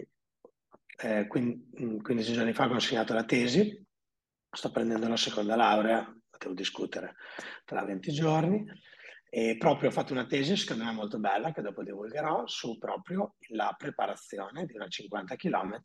eh, 1.01 1.27
15 1.27 1.73
mm, 1.83 2.19
giorni 2.19 2.53
fa 2.53 2.65
ho 2.65 2.69
consegnato 2.69 3.13
la 3.13 3.23
tesi, 3.23 3.85
sto 4.51 4.71
prendendo 4.71 5.07
la 5.07 5.17
seconda 5.17 5.55
laurea, 5.55 6.11
devo 6.37 6.53
discutere 6.53 7.15
tra 7.65 7.83
20 7.83 8.11
giorni 8.11 8.65
e 9.29 9.57
proprio 9.57 9.89
ho 9.89 9.91
fatto 9.91 10.13
una 10.13 10.25
tesi, 10.25 10.55
secondo 10.57 10.83
me 10.83 10.91
molto 10.91 11.19
bella, 11.19 11.51
che 11.51 11.61
dopo 11.61 11.83
divulgherò, 11.83 12.47
su 12.47 12.77
proprio 12.77 13.35
la 13.49 13.75
preparazione 13.77 14.65
di 14.65 14.75
una 14.75 14.87
50 14.87 15.35
km, 15.35 15.79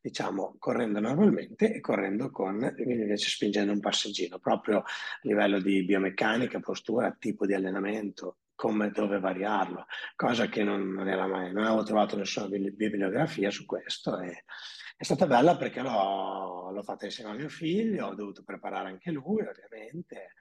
diciamo, 0.00 0.56
correndo 0.58 1.00
normalmente 1.00 1.74
e 1.74 1.80
correndo 1.80 2.30
con, 2.30 2.74
invece 2.78 3.28
spingendo 3.28 3.72
un 3.72 3.80
passeggino, 3.80 4.38
proprio 4.38 4.78
a 4.78 4.84
livello 5.22 5.60
di 5.60 5.84
biomeccanica, 5.84 6.60
postura, 6.60 7.14
tipo 7.18 7.44
di 7.44 7.54
allenamento, 7.54 8.38
come 8.54 8.90
dove 8.90 9.20
variarlo, 9.20 9.86
cosa 10.14 10.46
che 10.46 10.64
non, 10.64 10.88
non 10.92 11.08
era 11.08 11.26
mai, 11.26 11.52
non 11.52 11.64
avevo 11.64 11.82
trovato 11.82 12.16
nessuna 12.16 12.48
bibliografia 12.48 13.50
su 13.50 13.66
questo 13.66 14.18
e 14.20 14.44
è 14.96 15.04
stata 15.04 15.26
bella 15.26 15.58
perché 15.58 15.82
l'ho, 15.82 16.70
l'ho 16.70 16.82
fatta 16.82 17.04
insieme 17.04 17.30
a 17.30 17.34
mio 17.34 17.50
figlio, 17.50 18.06
ho 18.06 18.14
dovuto 18.14 18.42
preparare 18.42 18.88
anche 18.88 19.10
lui 19.10 19.42
ovviamente, 19.42 20.32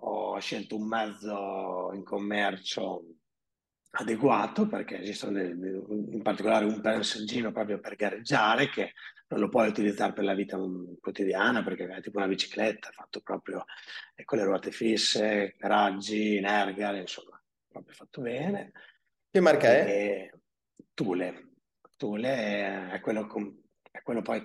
ho 0.00 0.38
scelto 0.38 0.76
un 0.76 0.86
mezzo 0.86 1.90
in 1.92 2.04
commercio 2.04 3.04
adeguato 3.90 4.66
perché 4.66 5.00
esistono 5.00 5.40
in 5.40 6.20
particolare 6.22 6.66
un 6.66 6.80
pensaggino 6.80 7.52
proprio 7.52 7.80
per 7.80 7.96
gareggiare 7.96 8.68
che 8.68 8.92
non 9.28 9.40
lo 9.40 9.48
puoi 9.48 9.68
utilizzare 9.68 10.12
per 10.12 10.24
la 10.24 10.34
vita 10.34 10.58
quotidiana 11.00 11.62
perché 11.62 11.86
è 11.86 12.00
tipo 12.00 12.18
una 12.18 12.28
bicicletta 12.28 12.90
fatto 12.90 13.20
proprio 13.20 13.64
con 14.24 14.38
le 14.38 14.44
ruote 14.44 14.70
fisse, 14.70 15.54
raggi, 15.58 16.40
nergale, 16.40 17.00
insomma, 17.00 17.40
proprio 17.68 17.94
fatto 17.94 18.22
bene. 18.22 18.72
Che 19.30 19.40
marca 19.40 19.68
e 19.68 19.84
è? 19.84 20.30
Tule. 20.94 21.50
Tule 21.96 22.92
è 22.92 23.00
quello, 23.00 23.26
con, 23.26 23.54
è 23.90 24.00
quello 24.02 24.22
poi 24.22 24.42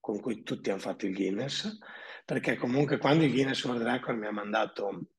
con 0.00 0.20
cui 0.20 0.42
tutti 0.42 0.70
hanno 0.70 0.80
fatto 0.80 1.06
il 1.06 1.14
Guinness 1.14 1.78
perché 2.28 2.56
comunque 2.56 2.98
quando 2.98 3.24
il 3.24 3.32
Guinness 3.32 3.64
World 3.64 3.80
Record 3.80 4.18
mi 4.18 4.26
ha 4.26 4.30
mandato 4.30 5.12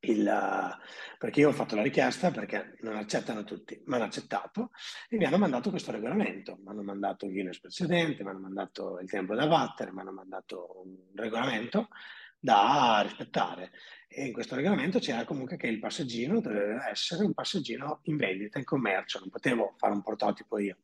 il... 0.00 0.78
perché 1.18 1.40
io 1.40 1.48
ho 1.48 1.52
fatto 1.52 1.76
la 1.76 1.82
richiesta 1.82 2.30
perché 2.30 2.76
non 2.80 2.96
accettano 2.96 3.42
tutti, 3.42 3.82
mi 3.86 3.94
hanno 3.94 4.04
accettato 4.04 4.70
e 5.08 5.16
mi 5.16 5.24
hanno 5.24 5.38
mandato 5.38 5.70
questo 5.70 5.92
regolamento, 5.92 6.58
mi 6.62 6.68
hanno 6.68 6.82
mandato 6.82 7.24
il 7.24 7.32
Guinness 7.32 7.58
precedente, 7.58 8.22
mi 8.22 8.28
hanno 8.28 8.40
mandato 8.40 8.98
il 8.98 9.08
tempo 9.08 9.34
da 9.34 9.46
battere, 9.46 9.92
mi 9.92 10.00
hanno 10.00 10.12
mandato 10.12 10.82
un 10.84 10.96
regolamento 11.14 11.88
da 12.38 13.00
rispettare. 13.02 13.70
E 14.06 14.26
in 14.26 14.34
questo 14.34 14.56
regolamento 14.56 14.98
c'era 14.98 15.24
comunque 15.24 15.56
che 15.56 15.68
il 15.68 15.78
passeggino 15.78 16.42
doveva 16.42 16.90
essere 16.90 17.24
un 17.24 17.32
passeggino 17.32 18.00
in 18.02 18.18
vendita, 18.18 18.58
in 18.58 18.64
commercio, 18.64 19.20
non 19.20 19.30
potevo 19.30 19.72
fare 19.78 19.94
un 19.94 20.02
prototipo 20.02 20.58
io. 20.58 20.76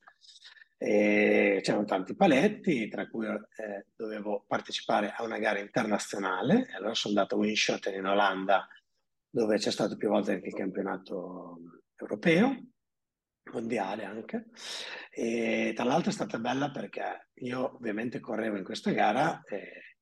E 0.85 1.61
c'erano 1.63 1.85
tanti 1.85 2.17
paletti, 2.17 2.89
tra 2.89 3.09
cui 3.09 3.27
eh, 3.27 3.87
dovevo 3.95 4.45
partecipare 4.49 5.13
a 5.17 5.23
una 5.23 5.39
gara 5.39 5.61
internazionale. 5.61 6.71
Allora 6.75 6.93
sono 6.95 7.15
andato 7.15 7.37
a 7.37 7.39
Winschoten 7.39 7.95
in 7.95 8.05
Olanda, 8.05 8.67
dove 9.31 9.59
c'è 9.59 9.71
stato 9.71 9.97
più 9.97 10.09
volte 10.09 10.33
anche 10.33 10.49
il 10.49 10.55
campionato 10.55 11.61
europeo, 11.95 12.65
mondiale 13.53 14.03
anche. 14.03 14.49
E 15.09 15.73
tra 15.73 15.85
l'altro 15.85 16.11
è 16.11 16.15
stata 16.15 16.41
bella 16.41 16.73
perché 16.73 17.29
io 17.35 17.77
ovviamente 17.77 18.19
correvo 18.19 18.57
in 18.57 18.65
questa 18.65 18.91
gara 18.91 19.41
eh, 19.45 19.99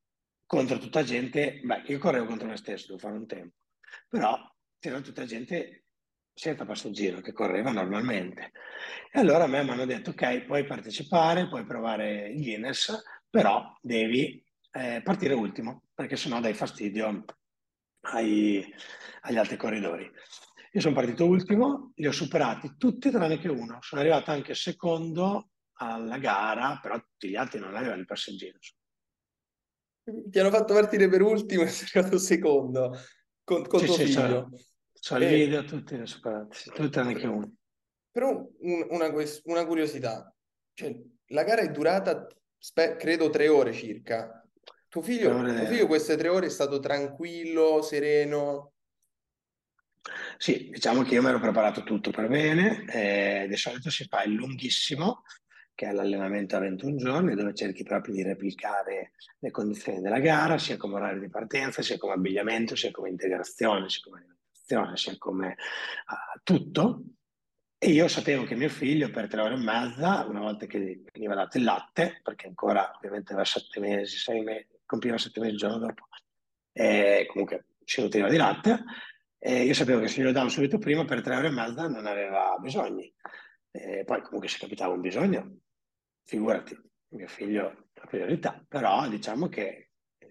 contro 0.47 0.79
tutta 0.79 1.03
gente, 1.03 1.61
beh, 1.63 1.83
io 1.89 1.99
correvo 1.99 2.25
contro 2.25 2.49
me 2.49 2.57
stesso, 2.57 2.87
devo 2.87 2.99
fare 2.99 3.17
un 3.17 3.27
tempo, 3.27 3.55
però 4.09 4.35
c'era 4.79 5.03
tutta 5.03 5.27
gente 5.27 5.80
senza 6.41 6.65
passeggino 6.65 7.21
che 7.21 7.35
correva 7.35 7.71
normalmente. 7.71 8.53
E 9.13 9.21
allora 9.21 9.45
a 9.45 9.47
me 9.47 9.63
mi 9.63 9.71
hanno 9.71 9.85
detto, 9.85 10.11
ok, 10.11 10.47
puoi 10.47 10.65
partecipare, 10.65 11.49
puoi 11.49 11.67
provare 11.67 12.29
il 12.29 12.43
Guinness, 12.43 12.99
però 13.29 13.77
devi 13.83 14.43
eh, 14.73 15.03
partire 15.05 15.35
ultimo, 15.35 15.83
perché 15.93 16.17
sennò 16.17 16.41
dai 16.41 16.55
fastidio 16.55 17.25
ai, 18.13 18.65
agli 19.21 19.37
altri 19.37 19.59
corridori. 19.59 20.11
Io 20.73 20.81
sono 20.81 20.95
partito 20.95 21.27
ultimo, 21.27 21.93
li 21.97 22.07
ho 22.07 22.13
superati 22.13 22.75
tutti 22.79 23.11
tranne 23.11 23.39
che 23.39 23.49
uno. 23.49 23.77
Sono 23.83 24.01
arrivato 24.01 24.31
anche 24.31 24.55
secondo 24.55 25.51
alla 25.75 26.17
gara, 26.17 26.79
però 26.81 26.99
tutti 26.99 27.29
gli 27.29 27.37
altri 27.37 27.59
non 27.59 27.77
avevano 27.77 28.01
il 28.01 28.07
passeggino. 28.07 28.57
Ti 30.03 30.39
hanno 30.39 30.51
fatto 30.51 30.73
partire 30.73 31.07
per 31.07 31.21
ultimo 31.21 31.65
e 31.65 31.69
sei 31.69 31.87
arrivato 31.93 32.19
secondo 32.19 32.97
con, 33.45 33.67
con 33.67 33.81
sì, 33.81 33.85
tuo 33.85 33.95
sì, 33.95 34.05
figlio. 34.07 34.49
So 34.53 34.69
il 35.19 35.29
video, 35.29 35.65
tutti 35.65 35.97
li 35.97 36.03
ho 36.03 36.07
superati, 36.07 36.71
tutti 36.71 36.91
tranne 36.91 37.15
che 37.15 37.27
uno. 37.27 37.55
Però 38.11 38.31
un, 38.31 38.87
una, 38.91 39.11
una, 39.45 39.67
curiosità, 39.67 40.35
cioè, 40.75 40.95
la 41.29 41.45
gara 41.45 41.63
è 41.63 41.71
durata, 41.71 42.27
spe- 42.59 42.97
credo, 42.97 43.31
tre 43.31 43.49
ore 43.49 43.73
circa. 43.73 44.45
Tuo 44.89 45.03
figlio, 45.03 45.31
tuo 45.31 45.67
figlio 45.67 45.87
queste 45.87 46.17
tre 46.17 46.29
ore 46.29 46.47
è 46.47 46.51
stato 46.51 46.81
tranquillo, 46.81 47.81
sereno? 47.83 48.73
Sì, 50.37 50.71
diciamo 50.71 51.03
che 51.03 51.15
io 51.15 51.23
mi 51.23 51.29
ero 51.29 51.39
preparato 51.39 51.83
tutto 51.83 52.11
per 52.11 52.29
bene, 52.29 52.85
eh, 52.87 53.47
di 53.49 53.57
solito 53.57 53.91
si 53.91 54.05
fa 54.05 54.23
il 54.25 54.33
lunghissimo, 54.33 55.23
che 55.75 55.87
è 55.87 55.93
l'allenamento 55.93 56.57
a 56.57 56.61
21 56.61 56.97
giorni, 56.97 57.35
dove 57.35 57.55
cerchi 57.55 57.85
proprio 57.85 58.15
di 58.15 58.23
replicare 58.23 59.13
le 59.39 59.51
condizioni 59.51 60.01
della 60.01 60.19
gara, 60.19 60.59
sia 60.59 60.77
come 60.77 60.97
orario 60.97 61.21
di 61.21 61.29
partenza, 61.29 61.83
sia 61.83 61.99
come 61.99 62.15
abbigliamento, 62.15 62.75
sia 62.75 62.91
come 62.91 63.11
integrazione, 63.11 63.89
sia 63.89 64.01
come 64.03 64.40
sia 64.95 65.17
come 65.19 65.49
uh, 65.49 66.41
tutto. 66.43 67.03
E 67.83 67.91
io 67.93 68.09
sapevo 68.09 68.45
che 68.45 68.55
mio 68.55 68.69
figlio 68.69 69.09
per 69.09 69.27
tre 69.27 69.41
ore 69.41 69.55
e 69.55 69.57
mezza, 69.57 70.27
una 70.27 70.41
volta 70.41 70.67
che 70.67 71.03
veniva 71.13 71.35
dato 71.35 71.57
il 71.57 71.65
latte, 71.65 72.21
perché 72.23 72.47
ancora 72.47 72.93
ovviamente 72.95 73.33
aveva 73.33 73.47
sette 73.47 73.81
mesi, 73.81 74.19
sei 74.19 74.43
mesi, 74.43 74.69
compiva 74.85 75.17
sette 75.17 75.41
mesi 75.41 75.53
il 75.53 75.59
giorno 75.59 75.79
dopo, 75.79 76.09
e 76.73 77.25
comunque 77.31 77.69
si 77.83 78.03
nutriva 78.03 78.29
di 78.29 78.37
latte, 78.37 78.85
e 79.39 79.65
io 79.65 79.73
sapevo 79.73 80.01
che 80.01 80.09
se 80.09 80.21
glielo 80.21 80.33
davo 80.33 80.51
subito 80.51 80.77
prima, 80.77 81.07
per 81.07 81.23
tre 81.23 81.37
ore 81.37 81.47
e 81.47 81.53
mezza 81.53 81.89
non 81.89 82.05
aveva 82.05 82.55
bisogni. 82.61 83.11
E 83.71 84.05
poi 84.05 84.21
comunque 84.21 84.49
se 84.49 84.59
capitava 84.59 84.93
un 84.93 85.01
bisogno, 85.01 85.61
figurati, 86.25 86.79
mio 87.13 87.29
figlio 87.29 87.71
è 87.71 88.01
la 88.01 88.07
priorità, 88.07 88.63
però 88.69 89.09
diciamo 89.09 89.49
che 89.49 89.90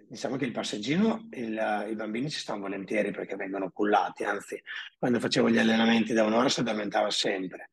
diciamo 0.10 0.38
che 0.38 0.46
il 0.46 0.52
passeggino, 0.52 1.28
il, 1.32 1.88
i 1.90 1.96
bambini 1.96 2.30
ci 2.30 2.40
stanno 2.40 2.62
volentieri 2.62 3.12
perché 3.12 3.36
vengono 3.36 3.70
pullati, 3.70 4.24
anzi, 4.24 4.62
quando 4.98 5.20
facevo 5.20 5.50
gli 5.50 5.60
allenamenti 5.60 6.14
da 6.14 6.24
un'ora 6.24 6.50
si 6.50 6.62
addormentava 6.62 7.12
sempre. 7.12 7.70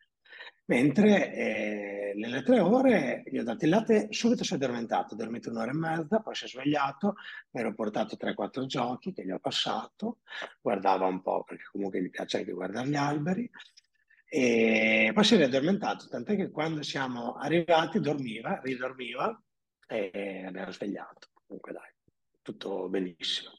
Mentre 0.66 1.32
eh, 1.32 2.12
nelle 2.16 2.42
tre 2.42 2.58
ore 2.60 3.22
gli 3.24 3.38
ho 3.38 3.44
dato 3.44 3.64
il 3.64 3.70
latte, 3.70 4.08
subito 4.10 4.44
si 4.44 4.52
è 4.52 4.56
addormentato, 4.56 5.14
ha 5.14 5.16
dormito 5.16 5.48
un'ora 5.48 5.70
e 5.70 5.74
mezza, 5.74 6.20
poi 6.20 6.34
si 6.34 6.44
è 6.44 6.48
svegliato, 6.48 7.14
mi 7.52 7.60
ero 7.60 7.72
portato 7.72 8.16
3-4 8.20 8.66
giochi 8.66 9.12
che 9.12 9.24
gli 9.24 9.30
ho 9.30 9.38
passato, 9.38 10.18
guardava 10.60 11.06
un 11.06 11.22
po' 11.22 11.44
perché 11.44 11.64
comunque 11.70 12.02
gli 12.02 12.10
piace 12.10 12.38
anche 12.38 12.52
guardare 12.52 12.88
gli 12.88 12.96
alberi, 12.96 13.48
e 14.28 15.12
poi 15.14 15.24
si 15.24 15.34
è 15.34 15.36
riaddormentato, 15.36 16.08
tant'è 16.08 16.34
che 16.34 16.50
quando 16.50 16.82
siamo 16.82 17.34
arrivati 17.36 18.00
dormiva, 18.00 18.60
ridormiva 18.62 19.40
e 19.86 20.44
abbiamo 20.44 20.72
svegliato. 20.72 21.28
Comunque 21.46 21.72
dai, 21.72 21.95
tutto 22.46 22.88
benissimo. 22.88 23.50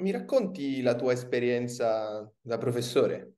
Mi 0.00 0.10
racconti 0.10 0.82
la 0.82 0.96
tua 0.96 1.12
esperienza 1.12 2.28
da 2.40 2.58
professore? 2.58 3.34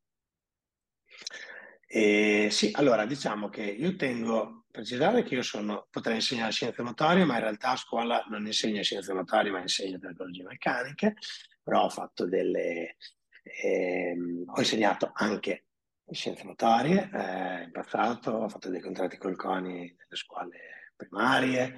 Eh, 1.87 2.49
sì, 2.51 2.71
allora 2.73 3.05
diciamo 3.05 3.51
che 3.51 3.62
io 3.62 3.97
tengo 3.97 4.40
a 4.40 4.62
precisare 4.71 5.23
che 5.23 5.35
io 5.35 5.42
sono, 5.42 5.87
potrei 5.90 6.16
insegnare 6.16 6.53
scienze 6.53 6.83
motorie, 6.83 7.25
ma 7.27 7.35
in 7.35 7.40
realtà 7.40 7.73
a 7.73 7.77
scuola 7.77 8.25
non 8.31 8.47
insegno 8.47 8.83
scienze 8.83 9.12
motorie, 9.12 9.51
ma 9.51 9.61
insegno 9.61 9.99
tecnologie 9.99 10.44
meccaniche, 10.44 11.14
però 11.62 11.85
ho 11.85 11.90
fatto 11.90 12.27
delle... 12.27 12.97
Ehm, 13.62 14.44
ho 14.47 14.59
insegnato 14.59 15.11
anche 15.12 15.66
scienze 16.11 16.44
motorie 16.44 17.11
eh, 17.12 17.62
in 17.64 17.71
passato, 17.73 18.31
ho 18.31 18.49
fatto 18.49 18.71
dei 18.71 18.81
contratti 18.81 19.18
col 19.18 19.37
CONI 19.37 19.73
nelle 19.73 20.16
scuole 20.16 20.77
primarie, 20.98 21.76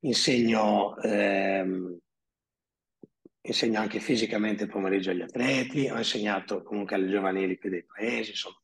insegno, 0.00 0.96
ehm, 1.02 1.98
insegno 3.42 3.80
anche 3.80 3.98
fisicamente 3.98 4.64
il 4.64 4.70
pomeriggio 4.70 5.10
agli 5.10 5.22
atleti, 5.22 5.88
ho 5.90 5.98
insegnato 5.98 6.62
comunque 6.62 6.96
alle 6.96 7.08
giovanili 7.10 7.58
qui 7.58 7.70
dei 7.70 7.84
paesi, 7.84 8.30
insomma, 8.30 8.60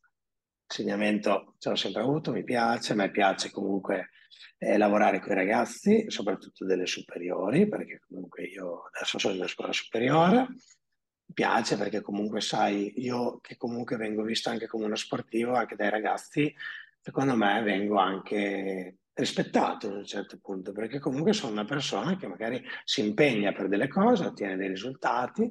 insegnamento 0.69 1.55
ce 1.57 1.69
l'ho 1.69 1.75
sempre 1.75 2.01
avuto, 2.01 2.31
mi 2.31 2.43
piace, 2.43 2.93
a 2.93 2.95
me 2.95 3.11
piace 3.11 3.51
comunque 3.51 4.11
eh, 4.59 4.77
lavorare 4.77 5.19
con 5.19 5.31
i 5.31 5.35
ragazzi, 5.35 6.05
soprattutto 6.09 6.65
delle 6.65 6.85
superiori, 6.85 7.67
perché 7.67 8.01
comunque 8.07 8.43
io 8.43 8.89
adesso 8.93 9.17
sono 9.17 9.33
in 9.33 9.39
una 9.39 9.49
scuola 9.49 9.73
superiore, 9.73 10.47
mi 10.47 11.33
piace 11.33 11.75
perché 11.77 12.01
comunque 12.01 12.39
sai, 12.41 12.93
io 12.97 13.39
che 13.39 13.57
comunque 13.57 13.97
vengo 13.97 14.23
visto 14.23 14.49
anche 14.49 14.67
come 14.67 14.85
uno 14.85 14.95
sportivo, 14.95 15.53
anche 15.55 15.75
dai 15.75 15.89
ragazzi, 15.89 16.53
secondo 17.01 17.35
me 17.35 17.61
vengo 17.61 17.97
anche 17.97 18.97
rispettato 19.19 19.87
in 19.87 19.97
un 19.97 20.05
certo 20.05 20.39
punto, 20.41 20.71
perché 20.71 20.99
comunque 20.99 21.33
sono 21.33 21.51
una 21.51 21.65
persona 21.65 22.15
che 22.15 22.27
magari 22.27 22.63
si 22.83 23.01
impegna 23.01 23.51
per 23.51 23.67
delle 23.67 23.87
cose, 23.87 24.25
ottiene 24.25 24.57
dei 24.57 24.69
risultati 24.69 25.49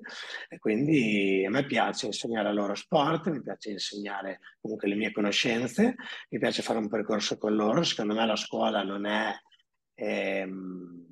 e 0.48 0.58
quindi 0.58 1.44
a 1.46 1.50
me 1.50 1.64
piace 1.66 2.06
insegnare 2.06 2.48
a 2.48 2.52
loro 2.52 2.74
sport, 2.74 3.28
mi 3.30 3.42
piace 3.42 3.70
insegnare 3.70 4.40
comunque 4.60 4.88
le 4.88 4.96
mie 4.96 5.12
conoscenze, 5.12 5.94
mi 6.30 6.38
piace 6.38 6.62
fare 6.62 6.78
un 6.78 6.88
percorso 6.88 7.38
con 7.38 7.54
loro, 7.54 7.82
secondo 7.82 8.14
me 8.14 8.26
la 8.26 8.36
scuola 8.36 8.82
non 8.82 9.06
è... 9.06 9.32
Ehm, 9.94 11.06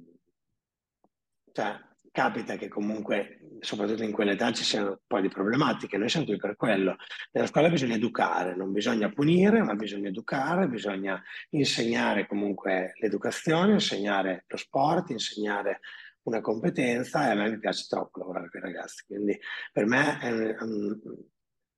cioè, 1.52 1.80
capita 2.16 2.56
che 2.56 2.68
comunque, 2.68 3.58
soprattutto 3.60 4.02
in 4.02 4.10
quell'età, 4.10 4.50
ci 4.50 4.64
siano 4.64 4.88
un 4.88 4.98
po' 5.06 5.20
di 5.20 5.28
problematiche. 5.28 5.98
Noi 5.98 6.08
siamo 6.08 6.24
qui 6.24 6.38
per 6.38 6.56
quello. 6.56 6.96
Nella 7.32 7.46
scuola 7.46 7.68
bisogna 7.68 7.96
educare, 7.96 8.56
non 8.56 8.72
bisogna 8.72 9.10
punire, 9.10 9.62
ma 9.62 9.74
bisogna 9.74 10.08
educare, 10.08 10.66
bisogna 10.66 11.22
insegnare 11.50 12.26
comunque 12.26 12.94
l'educazione, 13.00 13.74
insegnare 13.74 14.46
lo 14.48 14.56
sport, 14.56 15.10
insegnare 15.10 15.80
una 16.22 16.40
competenza 16.40 17.26
e 17.26 17.32
a 17.32 17.34
me 17.34 17.50
mi 17.50 17.58
piace 17.58 17.84
troppo 17.86 18.20
lavorare 18.20 18.48
con 18.48 18.60
i 18.60 18.64
ragazzi. 18.64 19.04
Quindi 19.04 19.38
per 19.70 19.84
me 19.84 20.18
è, 20.18 20.54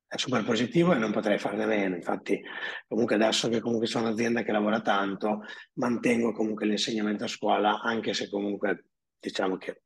è 0.06 0.16
super 0.16 0.44
positivo 0.44 0.92
e 0.92 0.98
non 0.98 1.10
potrei 1.10 1.38
farne 1.38 1.66
meno. 1.66 1.96
Infatti, 1.96 2.40
comunque 2.86 3.16
adesso 3.16 3.48
che 3.48 3.58
comunque 3.58 3.88
sono 3.88 4.06
un'azienda 4.06 4.42
che 4.42 4.52
lavora 4.52 4.80
tanto, 4.82 5.40
mantengo 5.74 6.30
comunque 6.30 6.64
l'insegnamento 6.64 7.24
a 7.24 7.28
scuola, 7.28 7.80
anche 7.80 8.14
se 8.14 8.30
comunque 8.30 8.84
diciamo 9.18 9.56
che 9.56 9.82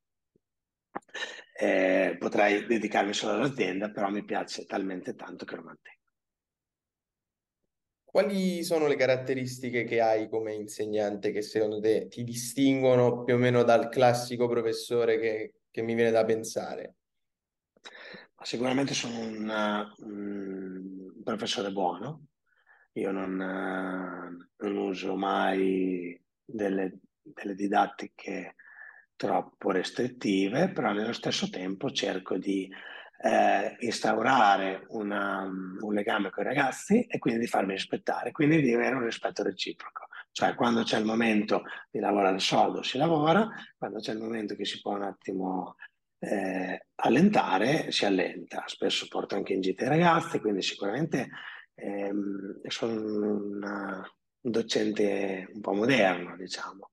eh, 1.59 2.17
potrei 2.19 2.67
dedicarmi 2.67 3.13
solo 3.13 3.35
all'azienda, 3.35 3.91
però 3.91 4.09
mi 4.09 4.25
piace 4.25 4.65
talmente 4.65 5.15
tanto 5.15 5.45
che 5.45 5.57
lo 5.57 5.63
mantengo. 5.63 6.01
Quali 8.05 8.63
sono 8.63 8.89
le 8.89 8.97
caratteristiche 8.97 9.85
che 9.85 10.03
hai 10.03 10.29
come 10.29 10.53
insegnante 10.53 11.33
che 11.33 11.41
secondo 11.41 11.81
te 11.81 12.09
ti 12.09 12.25
distinguono 12.25 13.25
più 13.25 13.35
o 13.35 13.39
meno 13.39 13.63
dal 13.63 13.89
classico 13.89 14.47
professore 14.49 15.19
che, 15.19 15.55
che 15.71 15.81
mi 15.81 15.95
viene 15.95 16.11
da 16.11 16.23
pensare? 16.23 16.97
Sicuramente 18.43 18.93
sono 18.93 19.19
un, 19.19 19.93
un 19.99 21.23
professore 21.23 21.71
buono, 21.71 22.27
io 22.93 23.13
non, 23.13 23.37
non 23.37 24.77
uso 24.77 25.17
mai 25.17 26.21
delle, 26.45 26.99
delle 27.23 27.55
didattiche 27.55 28.57
troppo 29.23 29.71
restrittive, 29.71 30.71
però 30.71 30.93
nello 30.93 31.13
stesso 31.13 31.49
tempo 31.49 31.93
cerco 31.93 32.37
di 32.37 32.69
eh, 33.25 33.77
instaurare 33.79 34.87
una, 34.89 35.49
un 35.81 35.95
legame 35.95 36.31
con 36.31 36.43
i 36.43 36.49
ragazzi 36.49 37.07
e 37.07 37.21
quindi 37.21 37.39
di 37.39 37.47
farmi 37.47 37.75
rispettare, 37.75 38.33
quindi 38.33 38.61
di 38.61 38.75
avere 38.75 38.97
un 38.97 39.05
rispetto 39.05 39.45
reciproco. 39.45 40.09
Cioè 40.33 40.57
quando 40.57 40.83
c'è 40.83 40.99
il 40.99 41.05
momento 41.05 41.63
di 41.89 42.01
lavorare 42.01 42.41
sodo 42.41 42.83
si 42.83 42.99
lavora, 42.99 43.49
quando 43.79 44.01
c'è 44.01 44.13
il 44.13 44.19
momento 44.19 44.57
che 44.57 44.65
si 44.65 44.81
può 44.81 44.97
un 44.97 45.03
attimo 45.03 45.77
eh, 46.19 46.87
allentare 46.97 47.93
si 47.93 48.05
allenta. 48.05 48.65
Spesso 48.67 49.07
porto 49.07 49.37
anche 49.37 49.53
in 49.53 49.61
gita 49.61 49.85
i 49.85 49.89
ragazzi, 49.89 50.41
quindi 50.41 50.63
sicuramente 50.63 51.29
ehm, 51.77 52.61
sono 52.67 53.37
una, 53.37 54.05
un 54.43 54.51
docente 54.51 55.49
un 55.53 55.61
po' 55.61 55.73
moderno, 55.73 56.37
diciamo, 56.37 56.91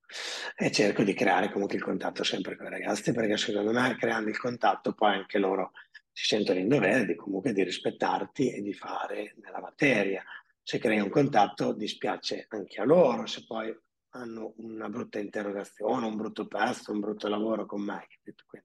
e 0.56 0.70
cerco 0.70 1.02
di 1.02 1.14
creare 1.14 1.50
comunque 1.50 1.76
il 1.76 1.82
contatto 1.82 2.22
sempre 2.22 2.56
con 2.56 2.66
i 2.66 2.70
ragazzi, 2.70 3.12
perché 3.12 3.36
secondo 3.36 3.72
me 3.72 3.96
creando 3.96 4.30
il 4.30 4.38
contatto 4.38 4.92
poi 4.92 5.14
anche 5.14 5.38
loro 5.38 5.72
si 6.12 6.26
sentono 6.26 6.58
in 6.58 6.68
dovere 6.68 7.06
di 7.06 7.14
comunque 7.14 7.52
di 7.52 7.62
rispettarti 7.62 8.52
e 8.52 8.62
di 8.62 8.72
fare 8.72 9.34
nella 9.40 9.60
materia. 9.60 10.22
Se 10.62 10.78
crei 10.78 11.00
un 11.00 11.08
contatto 11.08 11.72
dispiace 11.72 12.46
anche 12.50 12.80
a 12.80 12.84
loro, 12.84 13.26
se 13.26 13.44
poi 13.46 13.74
hanno 14.10 14.54
una 14.58 14.88
brutta 14.88 15.18
interrogazione, 15.18 16.06
un 16.06 16.16
brutto 16.16 16.46
pezzo, 16.46 16.92
un 16.92 17.00
brutto 17.00 17.28
lavoro 17.28 17.66
con 17.66 17.82
me. 17.82 18.06
Quindi, 18.22 18.64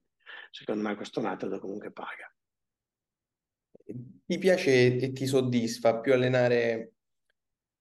secondo 0.51 0.87
me 0.87 0.95
questo 0.95 1.21
metodo 1.21 1.59
comunque 1.59 1.91
paga. 1.91 2.29
Ti 4.25 4.37
piace 4.37 4.97
e 4.97 5.11
ti 5.11 5.25
soddisfa 5.27 5.99
più 5.99 6.13
allenare 6.13 6.94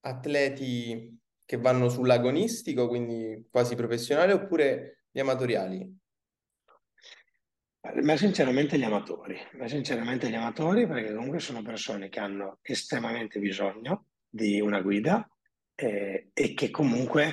atleti 0.05 1.19
che 1.45 1.57
vanno 1.57 1.88
sull'agonistico, 1.88 2.88
quindi 2.88 3.47
quasi 3.51 3.75
professionale, 3.75 4.33
oppure 4.33 5.07
gli 5.11 5.21
amatoriali? 5.21 5.99
Ma 8.03 8.17
sinceramente 8.17 8.79
gli 8.79 8.83
amatori, 8.85 9.38
ma 9.59 9.69
sinceramente 9.69 10.31
gli 10.31 10.35
amatori 10.35 10.87
perché 10.87 11.12
comunque 11.12 11.38
sono 11.38 11.61
persone 11.61 12.09
che 12.09 12.19
hanno 12.19 12.59
estremamente 12.62 13.38
bisogno 13.38 14.07
di 14.27 14.59
una 14.59 14.81
guida 14.81 15.29
eh, 15.75 16.31
e 16.33 16.55
che 16.55 16.71
comunque 16.71 17.31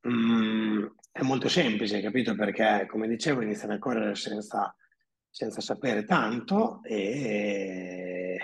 mh, 0.00 0.10
mm, 0.10 0.86
è 1.12 1.22
molto 1.22 1.48
semplice, 1.48 2.00
capito? 2.00 2.34
Perché 2.34 2.86
come 2.88 3.06
dicevo 3.06 3.42
iniziano 3.42 3.74
a 3.74 3.78
correre 3.78 4.16
senza, 4.16 4.74
senza 5.30 5.60
sapere 5.60 6.04
tanto 6.04 6.82
e, 6.82 8.38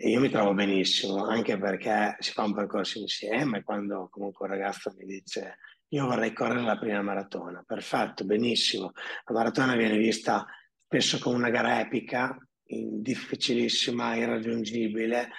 e 0.00 0.10
io 0.10 0.20
mi 0.20 0.28
trovo 0.28 0.54
benissimo, 0.54 1.26
anche 1.26 1.58
perché 1.58 2.14
si 2.20 2.30
fa 2.30 2.44
un 2.44 2.54
percorso 2.54 3.00
insieme, 3.00 3.64
quando 3.64 4.08
comunque 4.08 4.46
un 4.46 4.52
ragazzo 4.52 4.94
mi 4.96 5.04
dice 5.04 5.58
io 5.88 6.06
vorrei 6.06 6.32
correre 6.32 6.60
la 6.62 6.78
prima 6.78 7.02
maratona, 7.02 7.64
perfetto, 7.66 8.24
benissimo. 8.24 8.92
La 9.24 9.34
maratona 9.34 9.74
viene 9.74 9.96
vista 9.96 10.46
spesso 10.84 11.18
come 11.18 11.34
una 11.34 11.50
gara 11.50 11.80
epica, 11.80 12.38
difficilissima, 12.64 14.14
irraggiungibile, 14.14 15.30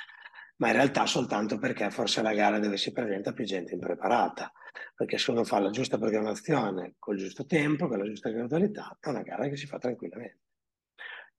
ma 0.58 0.67
in 0.67 0.74
realtà 0.74 1.06
soltanto 1.06 1.58
perché 1.58 1.89
forse 1.89 2.19
è 2.19 2.24
la 2.24 2.34
gara 2.34 2.60
dove 2.60 2.76
si 2.76 2.91
presenta 2.91 3.32
più 3.32 3.45
gente 3.45 3.76
impreparata, 3.76 4.52
perché 4.93 5.17
se 5.17 5.32
uno 5.32 5.45
fa 5.45 5.60
la 5.60 5.69
giusta 5.69 5.98
programmazione 5.98 6.95
col 7.00 7.15
giusto 7.15 7.45
tempo, 7.45 7.88
con 7.88 7.98
la 7.98 8.06
giusta 8.06 8.30
gradualità, 8.30 8.98
è 9.00 9.08
una 9.08 9.22
gara 9.22 9.48
che 9.48 9.56
si 9.56 9.67
fa 9.67 9.78
tranquillamente. 9.78 10.39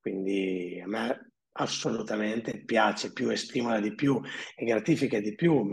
Quindi 0.00 0.80
a 0.82 0.88
me 0.88 1.29
assolutamente 1.52 2.64
piace 2.64 3.12
più 3.12 3.30
e 3.30 3.36
stimola 3.36 3.80
di 3.80 3.94
più 3.94 4.20
e 4.54 4.64
gratifica 4.64 5.20
di 5.20 5.34
più. 5.34 5.68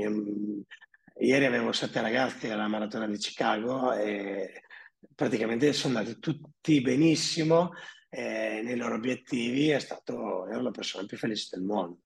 Ieri 1.20 1.46
avevo 1.46 1.72
sette 1.72 2.02
ragazzi 2.02 2.50
alla 2.50 2.68
maratona 2.68 3.08
di 3.08 3.18
Chicago 3.18 3.94
e 3.94 4.64
praticamente 5.16 5.74
sono 5.74 5.98
andati 5.98 6.20
tutti 6.20 6.82
benissimo 6.82 7.72
eh, 8.10 8.62
nei 8.64 8.76
loro 8.76 8.96
obiettivi, 8.96 9.70
è 9.70 9.80
stato, 9.80 10.48
ero 10.48 10.62
la 10.62 10.72
persona 10.72 11.06
più 11.06 11.18
felice 11.18 11.50
del 11.52 11.64
mondo. 11.64 12.00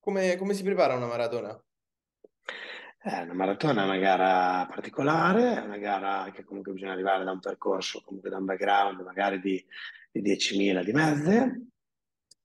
Come, 0.00 0.36
come 0.36 0.54
si 0.54 0.62
prepara 0.62 0.94
una 0.94 1.06
maratona? 1.06 1.58
Eh, 3.06 3.22
una 3.22 3.34
maratona 3.34 3.82
è 3.82 3.84
una 3.84 3.98
gara 3.98 4.66
particolare, 4.66 5.56
è 5.56 5.60
una 5.60 5.76
gara 5.76 6.30
che 6.30 6.44
comunque 6.44 6.72
bisogna 6.72 6.92
arrivare 6.92 7.24
da 7.24 7.32
un 7.32 7.40
percorso, 7.40 8.02
comunque 8.02 8.30
da 8.30 8.38
un 8.38 8.44
background 8.44 9.00
magari 9.00 9.40
di, 9.40 9.62
di 10.10 10.22
10.000 10.22 10.82
di 10.82 10.92
mezze, 10.92 11.66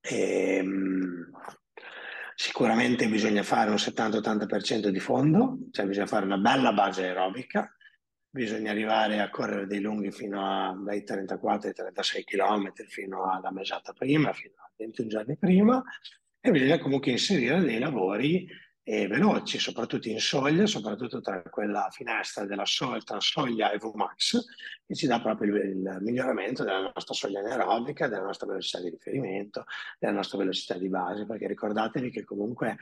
e, 0.00 0.56
ehm, 0.56 1.30
Sicuramente 2.40 3.06
bisogna 3.06 3.42
fare 3.42 3.68
un 3.68 3.76
70-80% 3.76 4.88
di 4.88 4.98
fondo, 4.98 5.58
cioè 5.72 5.84
bisogna 5.84 6.06
fare 6.06 6.24
una 6.24 6.38
bella 6.38 6.72
base 6.72 7.02
aerobica, 7.02 7.70
bisogna 8.30 8.70
arrivare 8.70 9.20
a 9.20 9.28
correre 9.28 9.66
dei 9.66 9.82
lunghi 9.82 10.10
fino 10.10 10.42
a, 10.42 10.74
dai 10.74 11.04
34 11.04 11.68
ai 11.68 11.74
36 11.74 12.24
km 12.24 12.72
fino 12.88 13.30
alla 13.30 13.52
mesata 13.52 13.92
prima, 13.92 14.32
fino 14.32 14.54
a 14.56 14.72
21 14.74 15.08
giorni 15.08 15.36
prima, 15.36 15.84
e 16.40 16.50
bisogna 16.50 16.78
comunque 16.78 17.10
inserire 17.10 17.60
dei 17.60 17.78
lavori 17.78 18.48
eh, 18.82 19.06
veloci, 19.06 19.58
soprattutto 19.58 20.08
in 20.08 20.18
soglia, 20.20 20.66
soprattutto 20.66 21.20
tra 21.20 21.42
quella 21.42 21.88
finestra 21.90 22.44
della 22.44 22.64
soglia, 22.64 23.00
tra 23.00 23.20
soglia 23.20 23.70
e 23.70 23.78
VMAX, 23.78 24.44
che 24.86 24.94
ci 24.94 25.06
dà 25.06 25.20
proprio 25.20 25.54
il, 25.54 25.70
il 25.70 25.98
miglioramento 26.00 26.64
della 26.64 26.90
nostra 26.92 27.14
soglia 27.14 27.40
anaerobica, 27.40 28.08
della 28.08 28.24
nostra 28.24 28.46
velocità 28.46 28.80
di 28.80 28.90
riferimento, 28.90 29.64
della 29.98 30.14
nostra 30.14 30.38
velocità 30.38 30.78
di 30.78 30.88
base, 30.88 31.26
perché 31.26 31.46
ricordatevi 31.46 32.10
che 32.10 32.24
comunque, 32.24 32.78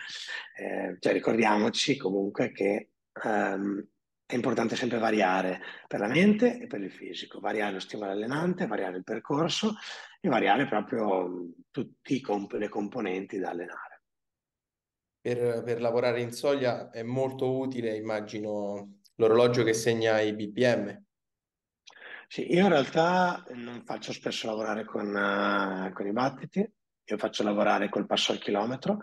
eh, 0.56 0.96
cioè 1.00 1.12
ricordiamoci 1.12 1.96
comunque 1.96 2.52
che 2.52 2.90
ehm, 3.24 3.87
è 4.24 4.34
importante 4.34 4.76
sempre 4.76 4.98
variare 4.98 5.61
per 5.87 6.00
la 6.00 6.06
mente 6.06 6.61
e 6.61 6.66
per 6.66 6.82
il 6.82 6.92
fisico, 6.92 7.40
variare 7.40 7.72
lo 7.72 7.80
stimolo 7.80 8.11
allenante, 8.11 8.66
variare 8.66 8.98
il 8.98 9.04
percorso 9.04 9.74
e 10.20 10.28
variare 10.28 10.66
proprio 10.66 11.48
tutte 11.70 12.20
comp- 12.20 12.52
le 12.52 12.68
componenti 12.68 13.38
da 13.38 13.50
allenare. 13.50 13.88
Per, 15.28 15.62
per, 15.62 15.78
lavorare 15.82 16.22
in 16.22 16.32
soglia 16.32 16.88
è 16.88 17.02
molto 17.02 17.58
utile, 17.58 17.94
immagino, 17.94 19.00
l'orologio 19.16 19.62
che 19.62 19.74
segna 19.74 20.18
i 20.20 20.32
BPM. 20.32 21.04
Sì, 22.26 22.50
io 22.50 22.62
in 22.62 22.70
realtà 22.70 23.44
non 23.52 23.82
faccio 23.84 24.14
spesso 24.14 24.46
lavorare 24.46 24.86
con, 24.86 25.06
uh, 25.08 25.92
con 25.92 26.06
i 26.06 26.12
battiti, 26.12 26.60
io 26.60 27.18
faccio 27.18 27.42
lavorare 27.42 27.90
col 27.90 28.06
passo 28.06 28.32
al 28.32 28.38
chilometro, 28.38 29.00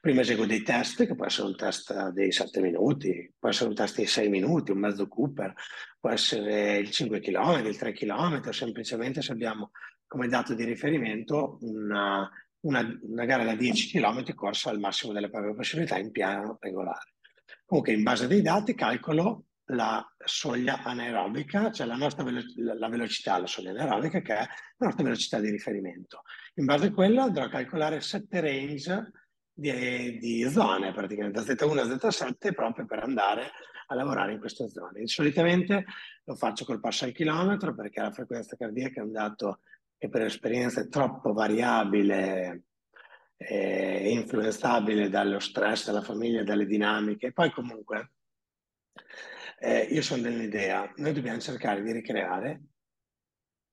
prima 0.00 0.22
eseguo 0.22 0.46
dei 0.46 0.62
test, 0.62 1.06
che 1.06 1.14
può 1.14 1.26
essere 1.26 1.46
un 1.46 1.54
test 1.54 2.08
dei 2.08 2.32
7 2.32 2.60
minuti, 2.60 3.32
può 3.38 3.48
essere 3.48 3.68
un 3.68 3.76
test 3.76 3.98
di 3.98 4.06
6 4.06 4.28
minuti, 4.28 4.72
un 4.72 4.78
mezzo 4.78 5.06
Cooper, 5.06 5.54
può 6.00 6.10
essere 6.10 6.78
il 6.78 6.90
5 6.90 7.20
km, 7.20 7.64
il 7.64 7.78
3 7.78 7.92
km, 7.92 8.50
semplicemente 8.50 9.22
se 9.22 9.30
abbiamo 9.30 9.70
come 10.08 10.26
dato 10.26 10.54
di 10.54 10.64
riferimento 10.64 11.58
una, 11.60 12.28
una, 12.60 12.98
una 13.02 13.24
gara 13.24 13.44
da 13.44 13.54
10 13.54 13.90
km 13.90 14.34
corsa 14.34 14.70
al 14.70 14.78
massimo 14.78 15.12
delle 15.12 15.30
proprie 15.30 15.54
possibilità 15.54 15.98
in 15.98 16.10
piano 16.10 16.56
regolare. 16.60 17.14
Comunque 17.64 17.92
in 17.92 18.02
base 18.02 18.26
dei 18.26 18.42
dati 18.42 18.74
calcolo 18.74 19.44
la 19.70 20.04
soglia 20.24 20.82
anaerobica, 20.82 21.70
cioè 21.70 21.86
la 21.86 21.96
nostra 21.96 22.24
velo- 22.24 22.42
la 22.56 22.88
velocità, 22.88 23.38
la 23.38 23.46
soglia 23.46 23.70
anaerobica, 23.70 24.20
che 24.20 24.34
è 24.34 24.38
la 24.38 24.86
nostra 24.86 25.04
velocità 25.04 25.40
di 25.40 25.50
riferimento. 25.50 26.22
In 26.54 26.64
base 26.64 26.86
a 26.86 26.92
quello 26.92 27.22
andrò 27.22 27.44
a 27.44 27.48
calcolare 27.48 28.00
sette 28.00 28.40
range 28.40 29.10
di, 29.52 30.18
di 30.18 30.48
zone, 30.48 30.92
praticamente 30.92 31.42
da 31.42 31.52
Z1 31.52 31.78
a 31.78 31.84
Z7, 31.84 32.52
proprio 32.54 32.86
per 32.86 33.00
andare 33.00 33.50
a 33.88 33.94
lavorare 33.94 34.32
in 34.32 34.38
queste 34.38 34.68
zone. 34.68 35.06
Solitamente 35.06 35.84
lo 36.24 36.34
faccio 36.34 36.64
col 36.64 36.80
passo 36.80 37.04
al 37.04 37.12
chilometro 37.12 37.74
perché 37.74 38.00
la 38.00 38.12
frequenza 38.12 38.56
cardiaca 38.56 39.00
è 39.00 39.04
un 39.04 39.12
dato 39.12 39.60
che 39.98 40.08
per 40.08 40.22
esperienza 40.22 40.80
è 40.80 40.88
troppo 40.88 41.32
variabile 41.32 42.62
e 43.36 44.10
influenzabile 44.10 45.08
dallo 45.08 45.38
stress, 45.38 45.86
dalla 45.86 46.02
famiglia, 46.02 46.42
dalle 46.42 46.66
dinamiche. 46.66 47.32
Poi 47.32 47.50
comunque 47.50 48.12
eh, 49.58 49.80
io 49.90 50.02
sono 50.02 50.22
dell'idea, 50.22 50.92
noi 50.96 51.12
dobbiamo 51.12 51.38
cercare 51.38 51.82
di 51.82 51.92
ricreare 51.92 52.62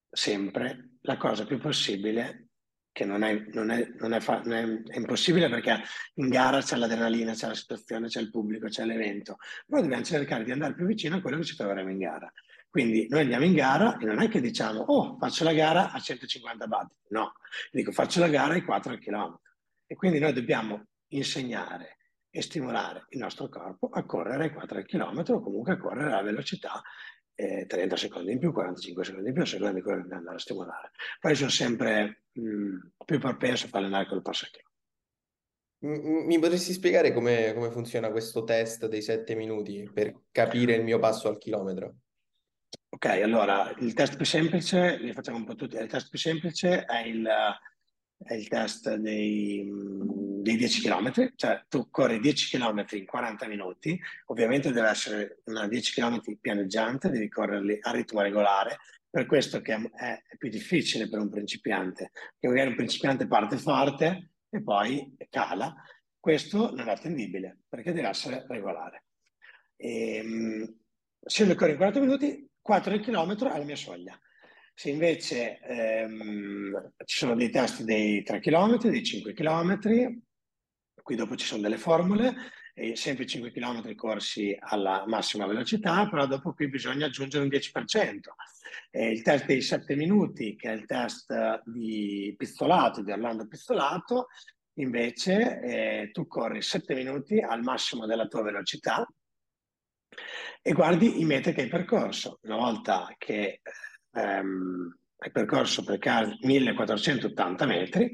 sempre 0.09 0.97
la 1.01 1.17
cosa 1.17 1.45
più 1.45 1.59
possibile 1.59 2.47
che 2.91 3.03
non 3.03 3.23
è, 3.23 3.33
non 3.51 3.71
è, 3.71 3.91
non 3.99 4.13
è, 4.13 4.21
fa- 4.21 4.41
non 4.45 4.53
è 4.53 4.97
impossibile 4.97 5.49
perché 5.49 5.81
in 6.13 6.29
gara 6.29 6.61
c'è 6.61 6.77
l'adrenalina, 6.77 7.33
c'è 7.33 7.47
la 7.47 7.53
situazione, 7.53 8.07
c'è 8.07 8.21
il 8.21 8.31
pubblico, 8.31 8.67
c'è 8.67 8.85
l'evento, 8.85 9.35
però 9.67 9.81
dobbiamo 9.81 10.03
cercare 10.03 10.45
di 10.45 10.51
andare 10.51 10.75
più 10.75 10.85
vicino 10.85 11.17
a 11.17 11.21
quello 11.21 11.38
che 11.38 11.43
ci 11.43 11.57
troveremo 11.57 11.91
in 11.91 11.97
gara. 11.97 12.31
Quindi 12.75 13.07
noi 13.07 13.21
andiamo 13.21 13.45
in 13.45 13.53
gara 13.53 13.97
e 13.99 14.03
non 14.03 14.21
è 14.21 14.27
che 14.27 14.41
diciamo, 14.41 14.81
oh, 14.81 15.17
faccio 15.17 15.45
la 15.45 15.53
gara 15.53 15.93
a 15.93 15.97
150 15.97 16.67
battiti, 16.67 17.05
no, 17.11 17.35
dico 17.71 17.93
faccio 17.93 18.19
la 18.19 18.27
gara 18.27 18.53
ai 18.53 18.65
4 18.65 18.97
km. 18.97 19.39
E 19.88 19.95
quindi 19.95 20.19
noi 20.19 20.33
dobbiamo 20.33 20.88
insegnare 21.13 21.99
e 22.29 22.41
stimolare 22.41 23.05
il 23.11 23.19
nostro 23.19 23.47
corpo 23.47 23.88
a 23.88 24.03
correre 24.03 24.43
ai 24.43 24.51
4 24.51 24.81
km 24.81 25.23
o 25.25 25.39
comunque 25.39 25.71
a 25.71 25.77
correre 25.77 26.15
a 26.15 26.21
velocità 26.21 26.81
eh, 27.33 27.65
30 27.65 27.95
secondi 27.95 28.33
in 28.33 28.39
più, 28.39 28.51
45 28.51 29.05
secondi 29.05 29.29
in 29.29 29.33
più, 29.33 29.43
a 29.43 29.45
seconda 29.45 29.71
di 29.71 29.81
quello 29.81 30.05
che 30.05 30.13
andare 30.13 30.35
a 30.35 30.39
stimolare. 30.39 30.91
Poi 31.21 31.33
sono 31.33 31.49
sempre 31.49 32.23
mh, 32.33 32.77
più 33.05 33.19
propenso 33.19 33.67
a 33.67 33.69
fare 33.69 33.85
allenare 33.85 34.07
col 34.09 34.21
chilometro. 34.21 34.63
Mi 36.27 36.39
potresti 36.39 36.73
spiegare 36.73 37.13
come, 37.13 37.53
come 37.53 37.71
funziona 37.71 38.11
questo 38.11 38.43
test 38.43 38.85
dei 38.88 39.01
7 39.01 39.33
minuti 39.35 39.89
per 39.93 40.23
capire 40.29 40.75
il 40.75 40.83
mio 40.83 40.99
passo 40.99 41.29
al 41.29 41.38
chilometro? 41.38 41.99
Ok, 42.95 43.08
allora 43.08 43.75
il 43.79 43.93
test 43.93 44.15
più 44.15 44.25
semplice, 44.25 44.97
li 44.99 45.12
facciamo 45.12 45.36
un 45.36 45.43
po' 45.43 45.55
tutti, 45.55 45.75
il 45.75 45.89
test 45.89 46.08
più 46.10 46.17
semplice 46.17 46.86
è 46.86 47.05
il, 47.05 47.27
è 48.19 48.34
il 48.34 48.47
test 48.47 48.95
dei, 48.95 49.69
dei 50.41 50.55
10 50.55 50.81
km, 50.81 51.34
cioè 51.36 51.65
tu 51.67 51.89
corri 51.89 52.21
10 52.21 52.55
km 52.55 52.86
in 52.91 53.05
40 53.05 53.47
minuti, 53.47 53.99
ovviamente 54.27 54.71
deve 54.71 54.88
essere 54.88 55.41
una 55.47 55.67
10 55.67 55.93
km 55.93 56.21
pianeggiante, 56.39 57.10
devi 57.10 57.27
correrli 57.27 57.77
a 57.81 57.91
ritmo 57.91 58.21
regolare, 58.21 58.77
per 59.10 59.25
questo 59.25 59.60
che 59.60 59.73
è, 59.73 60.23
è 60.29 60.38
più 60.38 60.47
difficile 60.47 61.10
per 61.10 61.19
un 61.19 61.29
principiante, 61.29 62.12
che 62.39 62.47
magari 62.47 62.69
un 62.69 62.75
principiante 62.75 63.27
parte 63.27 63.58
forte 63.58 64.36
e 64.49 64.63
poi 64.63 65.17
cala, 65.29 65.75
questo 66.17 66.73
non 66.73 66.88
è 66.88 66.91
attendibile 66.91 67.63
perché 67.67 67.91
deve 67.91 68.08
essere 68.08 68.45
regolare. 68.47 69.03
E, 69.75 70.15
ehm, 70.15 70.79
se 71.19 71.45
lo 71.45 71.55
corri 71.55 71.71
in 71.71 71.77
40 71.77 71.99
minuti, 71.99 72.53
4 72.65 72.99
km 72.99 73.36
è 73.36 73.58
la 73.60 73.63
mia 73.63 73.75
soglia. 73.75 74.19
Se 74.73 74.89
invece 74.89 75.60
ehm, 75.60 76.93
ci 77.06 77.17
sono 77.17 77.36
dei 77.36 77.51
test 77.51 77.84
dei 77.84 78.23
3 78.23 78.39
km, 78.39 78.89
dei 78.89 79.04
5 79.04 79.34
km, 79.34 79.80
qui 80.95 81.15
dopo 81.15 81.36
ci 81.36 81.45
sono 81.45 81.62
delle 81.62 81.78
formule, 81.78 82.34
sempre 82.93 83.28
5 83.28 83.51
km 83.51 83.93
corsi 83.93 84.58
alla 84.60 85.04
massima 85.06 85.45
velocità, 85.45 86.10
però 86.10 86.25
dopo 86.25 86.54
qui 86.54 86.67
bisogna 86.67 87.06
aggiungere 87.06 87.43
un 87.43 87.51
10%. 87.51 88.19
E 88.89 89.12
il 89.12 89.21
test 89.21 89.45
dei 89.45 89.62
7 89.62 89.95
minuti, 89.95 90.56
che 90.56 90.71
è 90.71 90.73
il 90.73 90.86
test 90.86 91.62
di 91.65 92.34
pistolato, 92.36 93.04
di 93.04 93.12
Orlando 93.12 93.47
Pistolato, 93.47 94.30
invece 94.80 95.62
eh, 95.62 96.10
tu 96.12 96.25
corri 96.25 96.63
7 96.63 96.95
minuti 96.95 97.38
al 97.38 97.62
massimo 97.62 98.08
della 98.08 98.25
tua 98.25 98.41
velocità 98.41 99.08
e 100.62 100.71
guardi 100.73 101.19
i 101.19 101.25
metri 101.25 101.54
che 101.54 101.62
hai 101.62 101.67
percorso. 101.67 102.39
Una 102.43 102.56
volta 102.56 103.13
che 103.17 103.62
ehm, 104.12 104.97
hai 105.17 105.32
percorso 105.32 105.84
per 105.84 105.97
caso 105.99 106.36
1480 106.41 107.65
metri, 107.65 108.12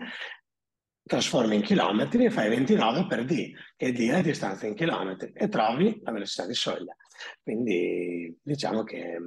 trasformi 1.03 1.55
in 1.55 1.61
chilometri 1.61 2.25
e 2.25 2.29
fai 2.29 2.49
29 2.49 3.07
per 3.07 3.25
D, 3.25 3.51
che 3.75 3.87
è 3.87 3.91
D 3.91 4.09
la 4.09 4.21
distanza 4.21 4.67
in 4.67 4.75
chilometri, 4.75 5.31
e 5.33 5.47
trovi 5.47 5.99
la 6.03 6.11
velocità 6.11 6.45
di 6.45 6.53
soglia. 6.53 6.95
Quindi 7.41 8.37
diciamo 8.41 8.83
che 8.83 9.17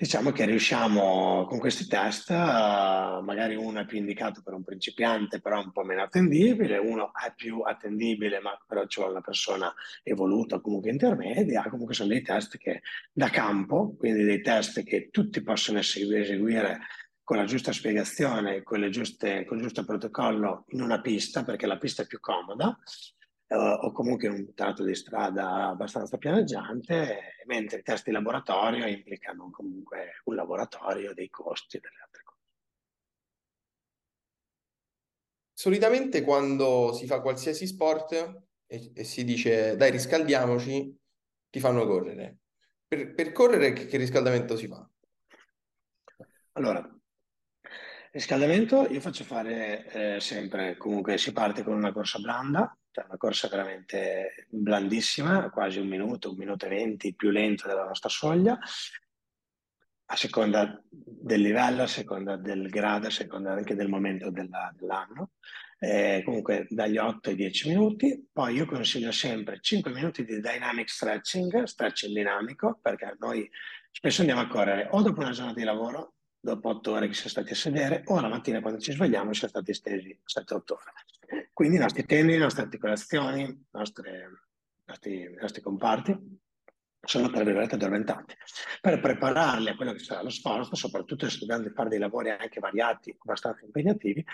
Diciamo 0.00 0.30
che 0.30 0.44
riusciamo 0.44 1.44
con 1.46 1.58
questi 1.58 1.88
test, 1.88 2.30
magari 2.30 3.56
uno 3.56 3.80
è 3.80 3.84
più 3.84 3.98
indicato 3.98 4.42
per 4.44 4.54
un 4.54 4.62
principiante, 4.62 5.40
però 5.40 5.60
un 5.60 5.72
po' 5.72 5.82
meno 5.82 6.02
attendibile, 6.04 6.78
uno 6.78 7.10
è 7.12 7.32
più 7.34 7.62
attendibile, 7.62 8.38
ma 8.38 8.56
però 8.64 8.86
ci 8.86 9.00
vuole 9.00 9.16
una 9.16 9.24
persona 9.24 9.74
evoluta, 10.04 10.60
comunque 10.60 10.90
intermedia, 10.90 11.66
comunque 11.68 11.94
sono 11.94 12.10
dei 12.10 12.22
test 12.22 12.58
che 12.58 12.82
da 13.12 13.28
campo, 13.28 13.96
quindi 13.98 14.22
dei 14.22 14.40
test 14.40 14.84
che 14.84 15.08
tutti 15.10 15.42
possono 15.42 15.80
eseguire 15.80 16.78
con 17.24 17.36
la 17.36 17.44
giusta 17.44 17.72
spiegazione, 17.72 18.62
con, 18.62 18.88
giuste, 18.92 19.44
con 19.46 19.56
il 19.56 19.64
giusto 19.64 19.84
protocollo 19.84 20.64
in 20.68 20.80
una 20.80 21.00
pista, 21.00 21.42
perché 21.42 21.66
la 21.66 21.76
pista 21.76 22.04
è 22.04 22.06
più 22.06 22.20
comoda, 22.20 22.78
eh, 23.48 23.56
o 23.56 23.92
comunque 23.92 24.28
un 24.28 24.54
tratto 24.54 24.84
di 24.84 24.94
strada 24.94 25.68
abbastanza 25.68 26.18
pianeggiante, 26.18 27.36
mentre 27.46 27.78
i 27.78 27.82
test 27.82 28.04
di 28.04 28.12
laboratorio 28.12 28.86
implicano 28.86 29.50
comunque 29.50 30.20
un 30.24 30.34
laboratorio, 30.34 31.14
dei 31.14 31.30
costi 31.30 31.78
e 31.78 31.80
delle 31.80 32.00
altre 32.04 32.22
cose. 32.22 32.36
Solitamente 35.52 36.22
quando 36.22 36.92
si 36.92 37.06
fa 37.06 37.20
qualsiasi 37.20 37.66
sport 37.66 38.42
e, 38.66 38.92
e 38.94 39.04
si 39.04 39.24
dice 39.24 39.76
dai 39.76 39.90
riscaldiamoci, 39.90 40.96
ti 41.50 41.58
fanno 41.58 41.86
correre. 41.86 42.38
Per, 42.86 43.14
per 43.14 43.32
correre 43.32 43.72
che, 43.72 43.86
che 43.86 43.96
riscaldamento 43.96 44.56
si 44.56 44.68
fa? 44.68 44.88
Allora, 46.52 46.86
riscaldamento 48.12 48.86
io 48.88 49.00
faccio 49.00 49.24
fare 49.24 50.16
eh, 50.16 50.20
sempre, 50.20 50.76
comunque 50.76 51.18
si 51.18 51.32
parte 51.32 51.62
con 51.62 51.74
una 51.74 51.92
corsa 51.92 52.18
blanda, 52.18 52.76
cioè 52.90 53.04
una 53.06 53.16
corsa 53.16 53.48
veramente 53.48 54.46
blandissima, 54.48 55.50
quasi 55.50 55.78
un 55.78 55.88
minuto, 55.88 56.30
un 56.30 56.36
minuto 56.36 56.66
e 56.66 56.68
venti, 56.70 57.14
più 57.14 57.30
lento 57.30 57.66
della 57.66 57.84
nostra 57.84 58.08
soglia, 58.08 58.58
a 60.10 60.16
seconda 60.16 60.82
del 60.88 61.40
livello, 61.42 61.82
a 61.82 61.86
seconda 61.86 62.36
del 62.36 62.68
grado, 62.70 63.08
a 63.08 63.10
seconda 63.10 63.52
anche 63.52 63.74
del 63.74 63.88
momento 63.88 64.30
della, 64.30 64.72
dell'anno. 64.74 65.32
eh, 65.80 66.22
comunque 66.24 66.66
dagli 66.70 66.96
8 66.98 67.30
ai 67.30 67.36
10 67.36 67.68
minuti. 67.68 68.28
Poi 68.32 68.54
io 68.54 68.66
consiglio 68.66 69.12
sempre 69.12 69.58
5 69.60 69.92
minuti 69.92 70.24
di 70.24 70.40
dynamic 70.40 70.88
stretching, 70.88 71.62
stretching 71.64 72.14
dinamico, 72.14 72.78
perché 72.82 73.16
noi 73.18 73.48
spesso 73.90 74.20
andiamo 74.20 74.42
a 74.42 74.48
correre 74.48 74.88
o 74.90 75.02
dopo 75.02 75.20
una 75.20 75.30
giornata 75.30 75.58
di 75.58 75.64
lavoro, 75.64 76.14
dopo 76.40 76.68
8 76.68 76.92
ore 76.92 77.08
che 77.08 77.14
siamo 77.14 77.30
stati 77.30 77.52
a 77.52 77.56
sedere, 77.56 78.02
o 78.06 78.20
la 78.20 78.28
mattina 78.28 78.60
quando 78.60 78.80
ci 78.80 78.92
svegliamo 78.92 79.32
siamo 79.32 79.48
stati 79.48 79.74
stesi 79.74 80.18
7-8 80.24 80.72
ore. 80.72 81.48
Quindi 81.52 81.76
i 81.76 81.80
nostri 81.80 82.04
tendini, 82.04 82.38
le 82.38 82.44
nostre 82.44 82.62
articolazioni, 82.62 83.42
i 83.42 83.66
nostri, 83.72 84.10
nostri 85.40 85.60
comparti 85.60 86.38
sono 87.00 87.30
tra 87.30 87.42
virgolette 87.42 87.74
addormentati. 87.74 88.34
Per 88.80 89.00
prepararli 89.00 89.70
a 89.70 89.76
quello 89.76 89.92
che 89.92 89.98
sarà 89.98 90.22
lo 90.22 90.30
sforzo, 90.30 90.74
soprattutto 90.74 91.28
se 91.28 91.38
dobbiamo 91.38 91.68
fare 91.74 91.88
dei 91.88 91.98
lavori 91.98 92.30
anche 92.30 92.60
variati, 92.60 93.14
abbastanza 93.18 93.64
impegnativi, 93.64 94.24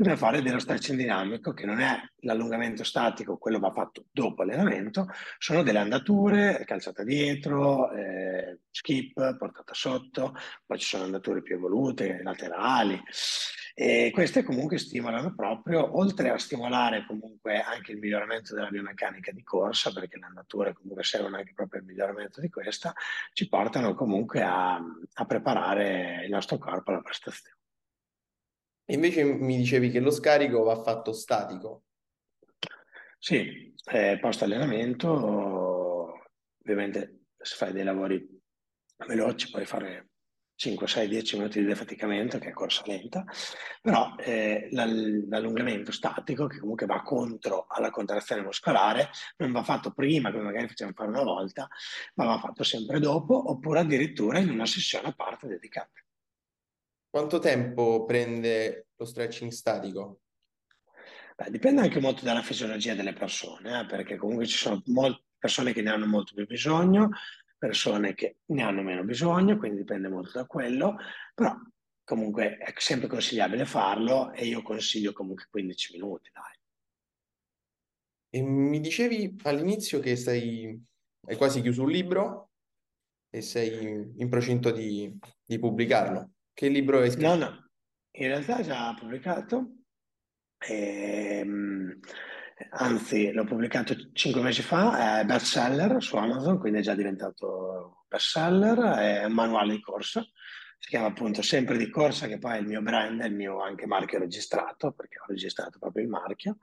bisogna 0.00 0.16
fare 0.16 0.40
dello 0.40 0.58
stretching 0.58 0.98
dinamico, 0.98 1.52
che 1.52 1.66
non 1.66 1.78
è 1.78 2.00
l'allungamento 2.20 2.84
statico, 2.84 3.36
quello 3.36 3.58
va 3.58 3.70
fatto 3.70 4.06
dopo 4.10 4.40
allenamento, 4.40 5.08
sono 5.36 5.62
delle 5.62 5.78
andature, 5.78 6.64
calzata 6.64 7.04
dietro, 7.04 7.92
eh, 7.92 8.60
skip, 8.70 9.36
portata 9.36 9.74
sotto, 9.74 10.34
poi 10.64 10.78
ci 10.78 10.86
sono 10.86 11.04
andature 11.04 11.42
più 11.42 11.56
evolute, 11.56 12.22
laterali, 12.22 12.98
e 13.74 14.10
queste 14.14 14.42
comunque 14.42 14.78
stimolano 14.78 15.34
proprio, 15.34 15.98
oltre 15.98 16.30
a 16.30 16.38
stimolare 16.38 17.04
comunque 17.06 17.60
anche 17.60 17.92
il 17.92 17.98
miglioramento 17.98 18.54
della 18.54 18.70
biomeccanica 18.70 19.32
di 19.32 19.42
corsa, 19.42 19.92
perché 19.92 20.16
le 20.16 20.24
andature 20.24 20.72
comunque 20.72 21.04
servono 21.04 21.36
anche 21.36 21.52
proprio 21.54 21.80
al 21.80 21.86
miglioramento 21.86 22.40
di 22.40 22.48
questa, 22.48 22.94
ci 23.34 23.50
portano 23.50 23.94
comunque 23.94 24.42
a, 24.42 24.76
a 24.76 25.24
preparare 25.26 26.24
il 26.24 26.30
nostro 26.30 26.56
corpo 26.56 26.90
alla 26.90 27.02
prestazione. 27.02 27.59
Invece 28.90 29.24
mi 29.24 29.56
dicevi 29.56 29.90
che 29.90 30.00
lo 30.00 30.10
scarico 30.10 30.62
va 30.62 30.82
fatto 30.82 31.12
statico. 31.12 31.84
Sì, 33.18 33.74
eh, 33.92 34.18
post 34.20 34.42
allenamento, 34.42 35.10
ovviamente 36.62 37.26
se 37.36 37.56
fai 37.56 37.72
dei 37.72 37.84
lavori 37.84 38.26
veloci 39.06 39.50
puoi 39.50 39.64
fare 39.64 40.08
5, 40.54 40.86
6, 40.86 41.08
10 41.08 41.36
minuti 41.36 41.60
di 41.60 41.66
defaticamento 41.66 42.38
che 42.38 42.48
è 42.48 42.52
corsa 42.52 42.82
lenta, 42.84 43.24
però 43.80 44.14
eh, 44.18 44.68
l'allungamento 44.72 45.90
statico 45.92 46.46
che 46.46 46.58
comunque 46.58 46.86
va 46.86 47.00
contro 47.02 47.66
alla 47.68 47.90
contrazione 47.90 48.42
muscolare 48.42 49.08
non 49.38 49.52
va 49.52 49.62
fatto 49.62 49.92
prima 49.92 50.30
come 50.30 50.44
magari 50.44 50.68
facciamo 50.68 50.92
fare 50.94 51.08
una 51.08 51.22
volta, 51.22 51.68
ma 52.16 52.26
va 52.26 52.38
fatto 52.38 52.62
sempre 52.62 52.98
dopo 53.00 53.50
oppure 53.50 53.80
addirittura 53.80 54.38
in 54.38 54.50
una 54.50 54.66
sessione 54.66 55.08
a 55.08 55.14
parte 55.14 55.46
dedicata. 55.46 55.92
Quanto 57.10 57.40
tempo 57.40 58.04
prende 58.04 58.86
lo 58.94 59.04
stretching 59.04 59.50
statico? 59.50 60.20
Beh, 61.36 61.50
dipende 61.50 61.80
anche 61.80 61.98
molto 61.98 62.24
dalla 62.24 62.40
fisiologia 62.40 62.94
delle 62.94 63.14
persone, 63.14 63.80
eh, 63.80 63.86
perché 63.86 64.16
comunque 64.16 64.46
ci 64.46 64.56
sono 64.56 64.80
molte 64.86 65.24
persone 65.36 65.72
che 65.72 65.82
ne 65.82 65.90
hanno 65.90 66.06
molto 66.06 66.34
più 66.34 66.46
bisogno, 66.46 67.10
persone 67.58 68.14
che 68.14 68.36
ne 68.46 68.62
hanno 68.62 68.82
meno 68.82 69.02
bisogno, 69.02 69.56
quindi 69.56 69.78
dipende 69.78 70.08
molto 70.08 70.38
da 70.38 70.46
quello, 70.46 70.98
però 71.34 71.52
comunque 72.04 72.58
è 72.58 72.72
sempre 72.76 73.08
consigliabile 73.08 73.64
farlo 73.64 74.32
e 74.32 74.46
io 74.46 74.62
consiglio 74.62 75.12
comunque 75.12 75.46
15 75.50 75.92
minuti, 75.94 76.30
dai. 76.32 76.58
E 78.32 78.42
mi 78.42 78.78
dicevi 78.78 79.36
all'inizio 79.42 79.98
che 79.98 80.14
sei, 80.14 80.80
hai 81.26 81.36
quasi 81.36 81.60
chiuso 81.60 81.82
un 81.82 81.90
libro 81.90 82.50
e 83.30 83.40
sei 83.40 84.12
in 84.16 84.28
procinto 84.28 84.70
di, 84.70 85.12
di 85.44 85.58
pubblicarlo. 85.58 86.30
Che 86.60 86.68
libro 86.68 86.98
hai 86.98 87.10
scritto? 87.10 87.26
No, 87.26 87.36
no, 87.36 87.70
in 88.10 88.26
realtà 88.26 88.60
già 88.60 88.92
pubblicato, 88.92 89.76
ehm, 90.58 92.00
anzi 92.72 93.32
l'ho 93.32 93.44
pubblicato 93.44 93.94
cinque 94.12 94.42
mesi 94.42 94.60
fa, 94.60 95.20
è 95.20 95.24
bestseller 95.24 96.02
su 96.02 96.16
Amazon, 96.16 96.58
quindi 96.58 96.80
è 96.80 96.82
già 96.82 96.94
diventato 96.94 98.04
bestseller, 98.08 98.78
è 98.78 99.24
un 99.24 99.32
manuale 99.32 99.72
di 99.72 99.80
corsa, 99.80 100.22
si 100.76 100.90
chiama 100.90 101.06
appunto 101.06 101.40
Sempre 101.40 101.78
di 101.78 101.88
Corsa, 101.88 102.26
che 102.26 102.36
poi 102.36 102.56
è 102.56 102.60
il 102.60 102.66
mio 102.66 102.82
brand, 102.82 103.22
è 103.22 103.26
il 103.26 103.34
mio 103.34 103.62
anche 103.62 103.86
marchio 103.86 104.18
registrato, 104.18 104.92
perché 104.92 105.18
ho 105.18 105.24
registrato 105.28 105.78
proprio 105.78 106.02
il 106.04 106.10
marchio. 106.10 106.58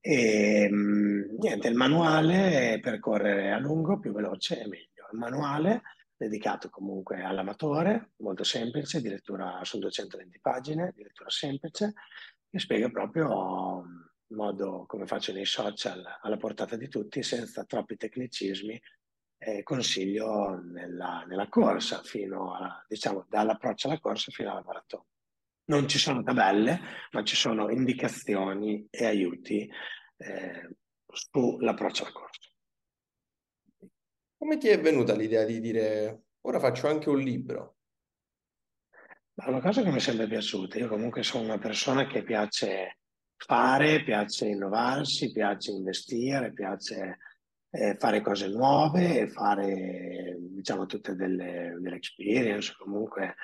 E 0.00 0.62
ehm, 0.70 1.36
niente, 1.38 1.68
il 1.68 1.74
manuale 1.74 2.78
per 2.80 2.98
correre 2.98 3.52
a 3.52 3.58
lungo, 3.58 3.98
più 3.98 4.12
veloce 4.12 4.58
e 4.58 4.68
meglio. 4.68 5.08
Il 5.12 5.18
manuale 5.18 5.82
dedicato 6.22 6.70
comunque 6.70 7.22
all'amatore, 7.22 8.12
molto 8.18 8.44
semplice, 8.44 9.00
di 9.00 9.08
lettura 9.08 9.60
su 9.64 9.78
220 9.78 10.38
pagine, 10.40 10.92
di 10.94 11.02
lettura 11.02 11.30
semplice, 11.30 11.94
che 12.48 12.58
spiega 12.58 12.88
proprio 12.90 13.84
in 14.28 14.36
modo 14.36 14.84
come 14.86 15.06
faccio 15.06 15.32
nei 15.32 15.44
social, 15.44 16.02
alla 16.20 16.36
portata 16.36 16.76
di 16.76 16.88
tutti, 16.88 17.22
senza 17.22 17.64
troppi 17.64 17.96
tecnicismi, 17.96 18.80
eh, 19.38 19.62
consiglio 19.64 20.60
nella, 20.62 21.24
nella, 21.26 21.48
corsa, 21.48 22.02
fino 22.02 22.54
a, 22.54 22.84
diciamo, 22.86 23.26
dall'approccio 23.28 23.88
alla 23.88 23.98
corsa 23.98 24.30
fino 24.30 24.52
alla 24.52 24.62
maratona. 24.64 25.04
Non 25.64 25.88
ci 25.88 25.98
sono 25.98 26.22
tabelle, 26.22 26.80
ma 27.10 27.22
ci 27.24 27.36
sono 27.36 27.70
indicazioni 27.70 28.86
e 28.90 29.06
aiuti 29.06 29.68
eh, 30.16 30.76
sull'approccio 31.06 32.04
alla 32.04 32.12
corsa. 32.12 32.51
Come 34.42 34.58
ti 34.58 34.66
è 34.66 34.80
venuta 34.80 35.14
l'idea 35.14 35.44
di 35.44 35.60
dire 35.60 36.22
ora 36.40 36.58
faccio 36.58 36.88
anche 36.88 37.08
un 37.08 37.20
libro? 37.20 37.76
È 39.36 39.48
una 39.48 39.60
cosa 39.60 39.82
che 39.82 39.90
mi 39.90 39.98
è 39.98 40.00
sempre 40.00 40.26
piaciuta. 40.26 40.78
Io 40.78 40.88
comunque 40.88 41.22
sono 41.22 41.44
una 41.44 41.58
persona 41.58 42.08
che 42.08 42.24
piace 42.24 42.98
fare, 43.36 44.02
piace 44.02 44.48
innovarsi, 44.48 45.30
piace 45.30 45.70
investire, 45.70 46.52
piace 46.52 47.18
eh, 47.70 47.94
fare 48.00 48.20
cose 48.20 48.48
nuove, 48.48 49.28
fare 49.28 50.36
diciamo 50.40 50.86
tutte 50.86 51.14
delle, 51.14 51.78
delle 51.78 51.94
experience, 51.94 52.74
comunque 52.76 53.36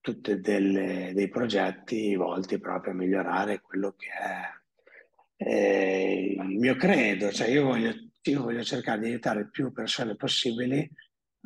tutti 0.00 0.38
dei 0.38 1.28
progetti 1.30 2.14
volti 2.14 2.58
proprio 2.58 2.92
a 2.92 2.96
migliorare 2.96 3.62
quello 3.62 3.94
che 3.96 4.08
è 4.10 5.44
eh, 5.48 6.36
il 6.38 6.58
mio 6.58 6.76
credo. 6.76 7.32
Cioè 7.32 7.48
io 7.48 7.64
voglio 7.64 8.05
io 8.30 8.42
voglio 8.42 8.62
cercare 8.62 9.00
di 9.00 9.06
aiutare 9.06 9.48
più 9.48 9.72
persone 9.72 10.16
possibili 10.16 10.88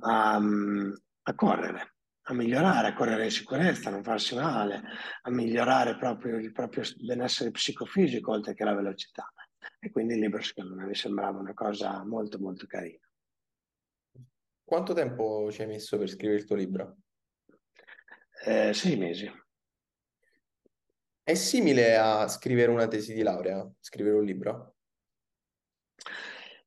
a, 0.02 0.36
a 0.36 1.34
correre, 1.34 1.94
a 2.22 2.34
migliorare, 2.34 2.88
a 2.88 2.94
correre 2.94 3.24
in 3.24 3.30
sicurezza, 3.30 3.88
a 3.88 3.92
non 3.92 4.02
farsi 4.02 4.34
male, 4.34 4.82
a 5.22 5.30
migliorare 5.30 5.96
proprio 5.96 6.36
il 6.36 6.52
proprio 6.52 6.84
benessere 6.96 7.50
psicofisico 7.50 8.30
oltre 8.30 8.54
che 8.54 8.64
la 8.64 8.74
velocità. 8.74 9.32
E 9.78 9.90
quindi 9.90 10.14
il 10.14 10.20
libro 10.20 10.40
secondo 10.42 10.74
me 10.74 10.86
mi 10.86 10.94
sembrava 10.94 11.38
una 11.38 11.54
cosa 11.54 12.04
molto 12.04 12.38
molto 12.38 12.66
carina. 12.66 13.06
Quanto 14.64 14.92
tempo 14.92 15.50
ci 15.50 15.62
hai 15.62 15.66
messo 15.66 15.98
per 15.98 16.08
scrivere 16.08 16.38
il 16.38 16.46
tuo 16.46 16.56
libro? 16.56 16.98
Eh, 18.44 18.72
sei 18.72 18.96
mesi. 18.96 19.30
È 21.22 21.34
simile 21.34 21.96
a 21.96 22.26
scrivere 22.28 22.70
una 22.70 22.88
tesi 22.88 23.12
di 23.12 23.22
laurea, 23.22 23.68
scrivere 23.80 24.16
un 24.16 24.24
libro? 24.24 24.76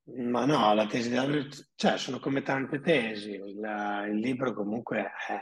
Ma 0.06 0.44
no, 0.44 0.74
la 0.74 0.86
tesi 0.86 1.08
di 1.08 1.16
laurea, 1.16 1.48
cioè 1.76 1.98
sono 1.98 2.20
come 2.20 2.42
tante 2.42 2.82
tesi, 2.82 3.36
il, 3.36 4.06
il 4.10 4.20
libro 4.20 4.54
comunque 4.54 5.12
è, 5.28 5.34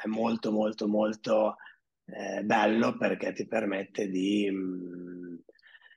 è, 0.00 0.06
molto 0.06 0.52
molto 0.52 0.86
molto 0.86 1.56
eh, 2.04 2.44
bello 2.44 2.96
perché 2.96 3.32
ti 3.32 3.48
permette 3.48 4.08
di, 4.08 4.48
mm, 4.48 5.34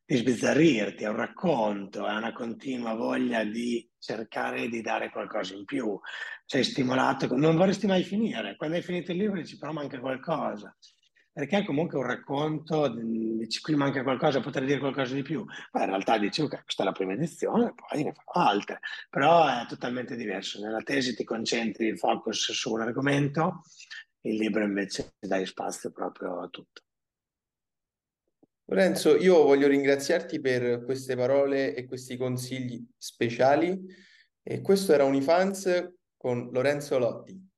di 0.05 0.15
sbizzarrirti, 0.15 1.03
è 1.03 1.09
un 1.09 1.17
racconto, 1.17 2.07
è 2.07 2.15
una 2.15 2.33
continua 2.33 2.95
voglia 2.95 3.43
di 3.43 3.87
cercare 3.99 4.69
di 4.69 4.81
dare 4.81 5.11
qualcosa 5.11 5.53
in 5.53 5.65
più, 5.65 5.99
sei 6.45 6.63
stimolato, 6.63 7.27
non 7.35 7.55
vorresti 7.55 7.85
mai 7.85 8.01
finire, 8.01 8.55
quando 8.55 8.77
hai 8.77 8.81
finito 8.81 9.11
il 9.11 9.19
libro 9.19 9.39
dici 9.39 9.59
però 9.59 9.71
manca 9.71 9.99
qualcosa 9.99 10.75
perché 11.31 11.59
è 11.59 11.65
comunque 11.65 11.97
un 11.97 12.05
racconto, 12.05 12.87
dici 12.87 13.61
qui 13.61 13.75
manca 13.75 14.03
qualcosa, 14.03 14.41
potrei 14.41 14.65
dire 14.65 14.79
qualcosa 14.79 15.13
di 15.13 15.21
più, 15.21 15.45
ma 15.71 15.81
in 15.81 15.87
realtà 15.87 16.17
dici 16.17 16.41
ok, 16.41 16.63
questa 16.63 16.83
è 16.83 16.85
la 16.85 16.91
prima 16.91 17.13
edizione, 17.13 17.73
poi 17.73 18.03
ne 18.03 18.13
farò 18.13 18.47
altre, 18.47 18.79
però 19.09 19.47
è 19.47 19.65
totalmente 19.67 20.15
diverso. 20.15 20.59
Nella 20.59 20.81
tesi 20.81 21.15
ti 21.15 21.23
concentri 21.23 21.87
il 21.87 21.97
focus 21.97 22.51
su 22.51 22.73
un 22.73 22.81
argomento, 22.81 23.61
il 24.21 24.35
libro 24.35 24.63
invece 24.63 25.13
dai 25.19 25.45
spazio 25.45 25.91
proprio 25.91 26.41
a 26.41 26.47
tutto. 26.47 26.81
Lorenzo, 28.65 29.15
io 29.15 29.43
voglio 29.43 29.67
ringraziarti 29.67 30.39
per 30.39 30.83
queste 30.83 31.15
parole 31.15 31.73
e 31.73 31.85
questi 31.85 32.17
consigli 32.17 32.85
speciali. 32.97 34.07
E 34.43 34.61
questo 34.61 34.93
era 34.93 35.05
Unifans 35.05 35.91
con 36.15 36.49
Lorenzo 36.51 36.99
Lotti. 36.99 37.48